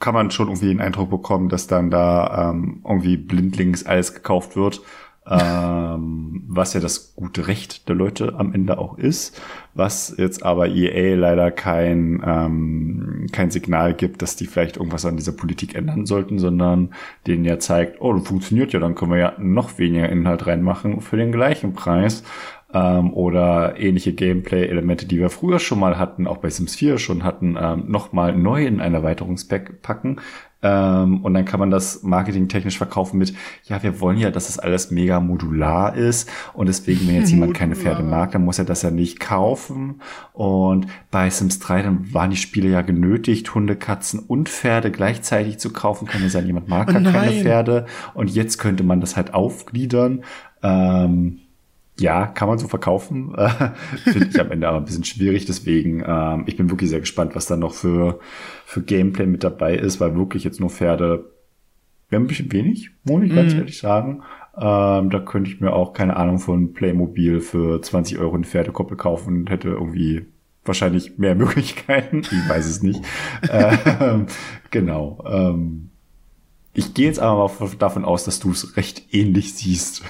[0.00, 4.56] kann man schon irgendwie den Eindruck bekommen, dass dann da ähm, irgendwie blindlings alles gekauft
[4.56, 4.82] wird,
[5.30, 9.40] ähm, was ja das gute Recht der Leute am Ende auch ist,
[9.74, 15.16] was jetzt aber EA leider kein, ähm, kein Signal gibt, dass die vielleicht irgendwas an
[15.16, 16.94] dieser Politik ändern sollten, sondern
[17.28, 21.00] denen ja zeigt, oh, das funktioniert ja, dann können wir ja noch weniger Inhalt reinmachen
[21.00, 22.24] für den gleichen Preis.
[22.72, 27.24] Ähm, oder ähnliche Gameplay-Elemente, die wir früher schon mal hatten, auch bei Sims 4 schon
[27.24, 30.20] hatten, ähm, nochmal neu in ein Erweiterungspack packen.
[30.62, 34.56] Ähm, und dann kann man das marketingtechnisch verkaufen mit, ja, wir wollen ja, dass es
[34.56, 36.28] das alles mega modular ist.
[36.52, 40.02] Und deswegen, wenn jetzt jemand keine Pferde mag, dann muss er das ja nicht kaufen.
[40.32, 45.58] Und bei Sims 3, dann waren die Spiele ja genötigt, Hunde, Katzen und Pferde gleichzeitig
[45.58, 46.06] zu kaufen.
[46.06, 47.86] Kann ja sein, jemand mag oh keine Pferde.
[48.12, 50.24] Und jetzt könnte man das halt aufgliedern.
[50.62, 51.38] Ähm,
[52.00, 53.34] ja, kann man so verkaufen.
[54.04, 55.44] Finde ich am Ende aber ein bisschen schwierig.
[55.46, 58.18] Deswegen, ähm, ich bin wirklich sehr gespannt, was da noch für,
[58.64, 61.30] für Gameplay mit dabei ist, weil wirklich jetzt nur Pferde
[62.08, 63.60] wäre ein bisschen wenig, muss ich ganz mhm.
[63.60, 64.22] ehrlich sagen.
[64.56, 68.96] Ähm, da könnte ich mir auch, keine Ahnung, von Playmobil für 20 Euro eine Pferdekoppel
[68.96, 70.26] kaufen und hätte irgendwie
[70.64, 72.22] wahrscheinlich mehr Möglichkeiten.
[72.22, 73.00] Ich weiß es nicht.
[73.50, 74.26] ähm,
[74.70, 75.24] genau.
[75.26, 75.90] Ähm,
[76.72, 80.02] ich gehe jetzt aber mal davon aus, dass du es recht ähnlich siehst.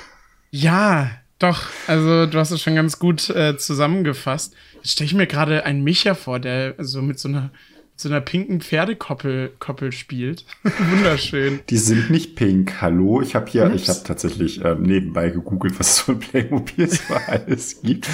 [0.51, 1.11] Ja,
[1.41, 4.55] doch, also du hast es schon ganz gut äh, zusammengefasst.
[4.77, 7.51] Jetzt stelle ich mir gerade einen Micha vor, der so mit so einer
[7.97, 10.47] so einer pinken Pferdekoppel Koppel spielt.
[10.63, 11.61] Wunderschön.
[11.69, 12.81] Die sind nicht pink.
[12.81, 13.75] Hallo, ich habe hier, Ups.
[13.75, 18.09] ich habe tatsächlich ähm, nebenbei gegoogelt, was es so ein Playmobil so alles gibt.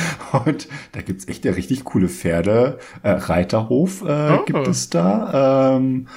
[0.44, 2.78] Und da gibt's echt ja richtig coole Pferde.
[3.02, 4.44] Äh, Reiterhof äh, oh.
[4.44, 5.76] gibt es da.
[5.76, 6.08] Ähm,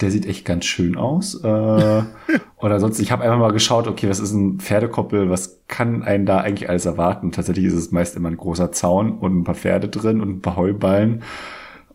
[0.00, 1.34] der sieht echt ganz schön aus.
[1.42, 2.02] Äh,
[2.58, 6.26] oder sonst, ich habe einfach mal geschaut, okay, was ist ein Pferdekoppel, was kann einen
[6.26, 7.32] da eigentlich alles erwarten?
[7.32, 10.42] Tatsächlich ist es meist immer ein großer Zaun und ein paar Pferde drin und ein
[10.42, 11.22] paar Heuballen.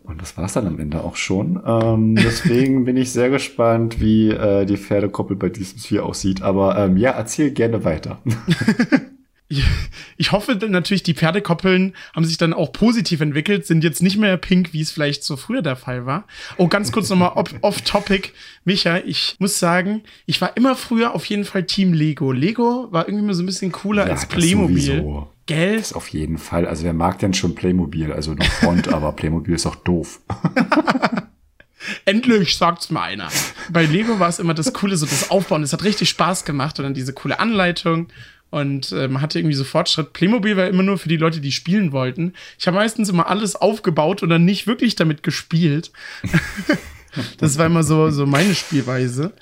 [0.02, 1.62] Und das war's dann am Ende auch schon.
[1.66, 6.42] Ähm, deswegen bin ich sehr gespannt, wie äh, die Pferdekoppel bei diesem 4 aussieht.
[6.42, 8.18] Aber ähm, ja, erzähl gerne weiter.
[10.16, 14.36] ich hoffe natürlich, die Pferdekoppeln haben sich dann auch positiv entwickelt, sind jetzt nicht mehr
[14.36, 16.26] pink, wie es vielleicht so früher der Fall war.
[16.56, 18.30] Oh, ganz kurz nochmal off-topic.
[18.64, 22.32] Micha, ich muss sagen, ich war immer früher auf jeden Fall Team Lego.
[22.32, 24.80] Lego war irgendwie mal so ein bisschen cooler ja, als Playmobil.
[24.80, 25.28] Sowieso.
[25.46, 25.76] Gell?
[25.76, 26.66] Das auf jeden Fall.
[26.66, 28.12] Also wer mag denn schon Playmobil?
[28.12, 30.20] Also noch Front, aber Playmobil ist auch doof.
[32.06, 33.28] Endlich sagt's mal einer.
[33.70, 35.62] Bei Lego war es immer das Coole, so das Aufbauen.
[35.62, 38.08] Es hat richtig Spaß gemacht und dann diese coole Anleitung
[38.54, 40.12] und äh, man hatte irgendwie so Fortschritt.
[40.12, 42.34] Playmobil war immer nur für die Leute, die spielen wollten.
[42.56, 45.90] Ich habe meistens immer alles aufgebaut und dann nicht wirklich damit gespielt.
[47.38, 49.32] das war immer so, so meine Spielweise.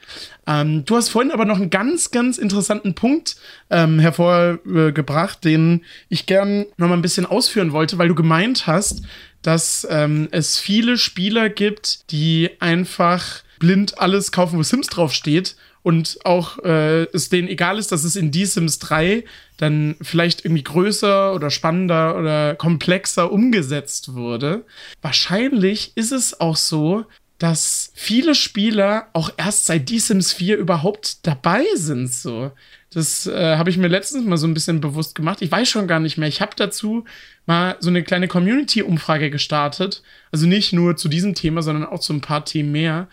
[0.46, 3.36] Ähm, du hast vorhin aber noch einen ganz, ganz interessanten Punkt
[3.68, 9.02] ähm, hervorgebracht, den ich gern noch mal ein bisschen ausführen wollte, weil du gemeint hast,
[9.42, 16.18] dass ähm, es viele Spieler gibt, die einfach blind alles kaufen, wo Sims draufsteht und
[16.24, 19.24] auch äh, es denen egal ist, dass es in Die Sims 3
[19.56, 24.64] dann vielleicht irgendwie größer oder spannender oder komplexer umgesetzt wurde.
[25.00, 27.04] Wahrscheinlich ist es auch so,
[27.38, 32.12] dass viele Spieler auch erst seit Die Sims 4 überhaupt dabei sind.
[32.12, 32.52] So,
[32.94, 35.42] das äh, habe ich mir letztens mal so ein bisschen bewusst gemacht.
[35.42, 36.28] Ich weiß schon gar nicht mehr.
[36.28, 37.04] Ich habe dazu
[37.46, 40.02] mal so eine kleine Community-Umfrage gestartet.
[40.30, 43.08] Also nicht nur zu diesem Thema, sondern auch zu ein paar Themen mehr.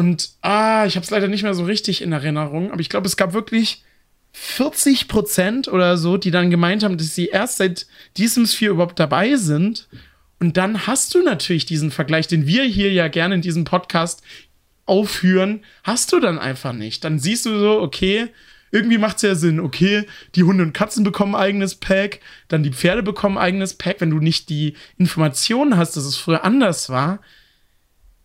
[0.00, 3.06] Und ah, ich habe es leider nicht mehr so richtig in Erinnerung, aber ich glaube,
[3.06, 3.84] es gab wirklich
[4.32, 7.86] 40 Prozent oder so, die dann gemeint haben, dass sie erst seit
[8.16, 9.88] Die Sims 4 überhaupt dabei sind.
[10.38, 14.22] Und dann hast du natürlich diesen Vergleich, den wir hier ja gerne in diesem Podcast
[14.86, 17.04] aufführen, hast du dann einfach nicht.
[17.04, 18.28] Dann siehst du so, okay,
[18.70, 22.72] irgendwie macht es ja Sinn, okay, die Hunde und Katzen bekommen eigenes Pack, dann die
[22.72, 23.96] Pferde bekommen eigenes Pack.
[23.98, 27.20] Wenn du nicht die Informationen hast, dass es früher anders war,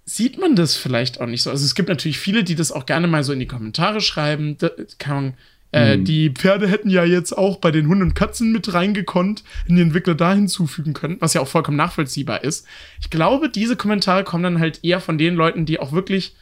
[0.05, 1.49] sieht man das vielleicht auch nicht so.
[1.49, 4.57] Also es gibt natürlich viele, die das auch gerne mal so in die Kommentare schreiben.
[4.99, 5.33] Kann,
[5.71, 6.05] äh, mhm.
[6.05, 9.81] Die Pferde hätten ja jetzt auch bei den Hunden und Katzen mit reingekonnt, in die
[9.81, 12.67] Entwickler da hinzufügen können, was ja auch vollkommen nachvollziehbar ist.
[13.01, 16.35] Ich glaube, diese Kommentare kommen dann halt eher von den Leuten, die auch wirklich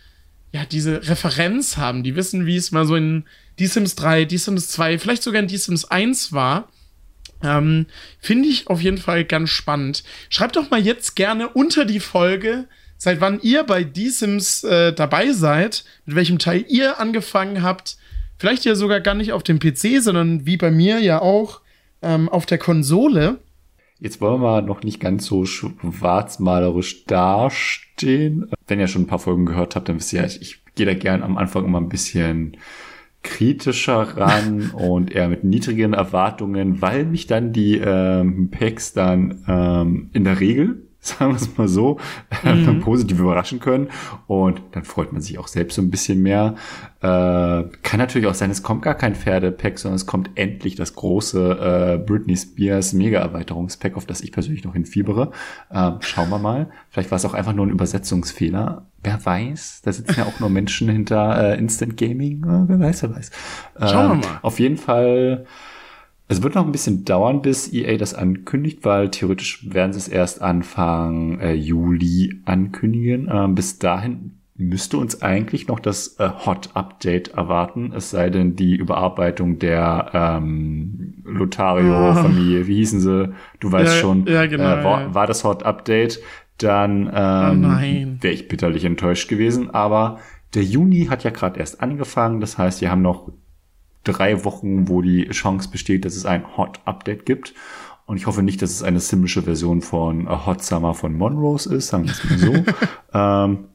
[0.52, 3.24] ja diese Referenz haben, die wissen, wie es mal so in
[3.60, 6.70] Die Sims 3, Die Sims 2, vielleicht sogar in Die Sims 1 war.
[7.42, 7.88] Ähm,
[8.20, 10.04] Finde ich auf jeden Fall ganz spannend.
[10.30, 12.68] Schreibt doch mal jetzt gerne unter die Folge,
[12.98, 17.98] seit wann ihr bei D-Sims äh, dabei seid, mit welchem Teil ihr angefangen habt.
[18.38, 21.62] Vielleicht ja sogar gar nicht auf dem PC, sondern wie bei mir ja auch
[22.02, 23.40] ähm, auf der Konsole.
[24.00, 28.52] Jetzt wollen wir noch nicht ganz so schwarzmalerisch dastehen.
[28.68, 30.94] Wenn ihr schon ein paar Folgen gehört habt, dann wisst ihr, ich, ich gehe da
[30.94, 32.58] gern am Anfang immer ein bisschen
[33.22, 40.10] kritischer ran und eher mit niedrigen Erwartungen, weil mich dann die ähm, Packs dann ähm,
[40.12, 42.00] in der Regel sagen wir es mal so,
[42.44, 42.80] mhm.
[42.80, 43.90] positiv überraschen können.
[44.28, 46.56] Und dann freut man sich auch selbst so ein bisschen mehr.
[47.02, 47.06] Äh,
[47.84, 51.98] kann natürlich auch sein, es kommt gar kein Pferdepack, sondern es kommt endlich das große
[52.00, 55.32] äh, Britney Spears Mega-Erweiterungspack, auf das ich persönlich noch hinfiebere.
[55.70, 56.70] Äh, schauen wir mal.
[56.90, 58.86] Vielleicht war es auch einfach nur ein Übersetzungsfehler.
[59.04, 59.82] Wer weiß?
[59.84, 62.46] Da sitzen ja auch nur Menschen hinter äh, Instant Gaming.
[62.46, 63.32] Äh, wer weiß, wer weiß.
[63.80, 64.40] Schauen wir ähm, mal.
[64.42, 65.46] Auf jeden Fall
[66.34, 70.08] Es wird noch ein bisschen dauern, bis EA das ankündigt, weil theoretisch werden sie es
[70.08, 73.30] erst Anfang äh, Juli ankündigen.
[73.32, 78.76] Ähm, bis dahin müsste uns eigentlich noch das äh, Hot-Update erwarten, es sei denn die
[78.76, 82.68] Überarbeitung der ähm, Lothario-Familie, oh.
[82.68, 83.32] wie hießen sie?
[83.60, 86.20] Du weißt ja, schon, ja, genau, äh, war, war das Hot-Update,
[86.58, 89.70] dann ähm, oh wäre ich bitterlich enttäuscht gewesen.
[89.70, 90.18] Aber
[90.56, 93.32] der Juni hat ja gerade erst angefangen, das heißt, wir haben noch
[94.04, 97.54] drei Wochen, wo die Chance besteht, dass es ein Hot-Update gibt.
[98.06, 101.88] Und ich hoffe nicht, dass es eine simische Version von Hot Summer von Monrose ist,
[101.88, 102.54] sagen wir es mal so.
[103.14, 103.66] ähm,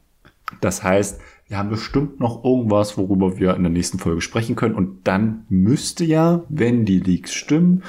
[0.60, 4.74] das heißt, wir haben bestimmt noch irgendwas, worüber wir in der nächsten Folge sprechen können.
[4.74, 7.82] Und dann müsste ja, wenn die Leaks stimmen,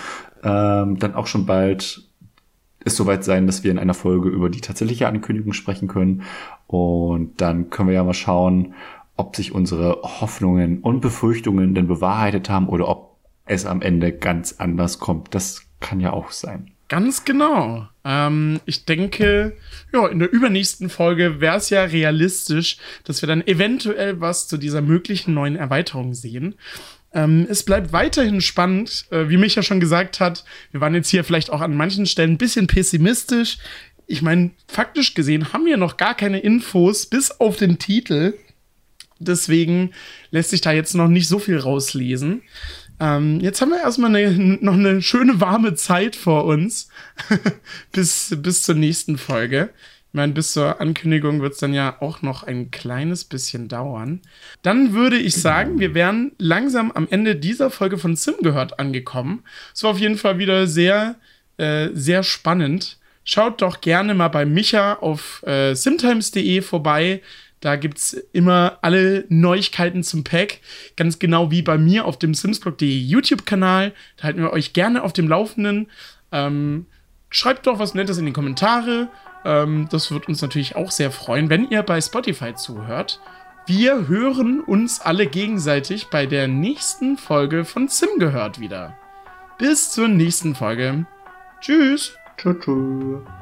[0.44, 2.10] ähm, dann auch schon bald
[2.86, 6.24] es soweit sein, dass wir in einer Folge über die tatsächliche Ankündigung sprechen können.
[6.68, 8.74] Und dann können wir ja mal schauen,
[9.20, 14.56] ob sich unsere Hoffnungen und Befürchtungen denn bewahrheitet haben oder ob es am Ende ganz
[14.60, 15.36] anders kommt.
[15.36, 16.72] Das kann ja auch sein.
[16.88, 17.88] Ganz genau.
[18.04, 19.56] Ähm, ich denke,
[19.94, 24.58] ja, in der übernächsten Folge wäre es ja realistisch, dass wir dann eventuell was zu
[24.58, 26.56] dieser möglichen neuen Erweiterung sehen.
[27.14, 30.46] Ähm, es bleibt weiterhin spannend, äh, wie Micha schon gesagt hat.
[30.72, 33.58] Wir waren jetzt hier vielleicht auch an manchen Stellen ein bisschen pessimistisch.
[34.08, 38.34] Ich meine, faktisch gesehen haben wir noch gar keine Infos bis auf den Titel.
[39.20, 39.92] Deswegen
[40.32, 42.42] lässt sich da jetzt noch nicht so viel rauslesen.
[43.00, 46.90] Ähm, jetzt haben wir erstmal eine, noch eine schöne warme Zeit vor uns
[47.92, 49.70] bis, bis zur nächsten Folge.
[50.10, 54.22] Ich meine, bis zur Ankündigung wird es dann ja auch noch ein kleines bisschen dauern.
[54.64, 59.44] Dann würde ich sagen, wir wären langsam am Ende dieser Folge von Sim gehört angekommen.
[59.72, 61.18] Es war auf jeden Fall wieder sehr,
[61.58, 62.98] äh, sehr spannend.
[63.24, 67.22] Schaut doch gerne mal bei Micha auf äh, simtimes.de vorbei.
[67.60, 70.60] Da gibt es immer alle Neuigkeiten zum Pack.
[70.96, 73.94] Ganz genau wie bei mir auf dem Simsblog.de YouTube-Kanal.
[74.18, 75.88] Da halten wir euch gerne auf dem Laufenden.
[76.32, 76.86] Ähm,
[77.30, 79.10] schreibt doch was Nettes in die Kommentare.
[79.44, 83.20] Ähm, das wird uns natürlich auch sehr freuen, wenn ihr bei Spotify zuhört.
[83.66, 88.98] Wir hören uns alle gegenseitig bei der nächsten Folge von Sim gehört wieder.
[89.58, 91.06] Bis zur nächsten Folge.
[91.62, 92.16] Tschüss.
[92.38, 93.39] Tschüss.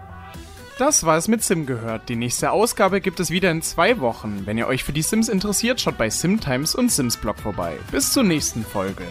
[0.77, 2.07] Das war es mit Sim gehört.
[2.07, 4.43] Die nächste Ausgabe gibt es wieder in zwei Wochen.
[4.45, 7.77] Wenn ihr euch für die Sims interessiert, schaut bei Simtimes und Sims Blog vorbei.
[7.91, 9.03] Bis zur nächsten Folge.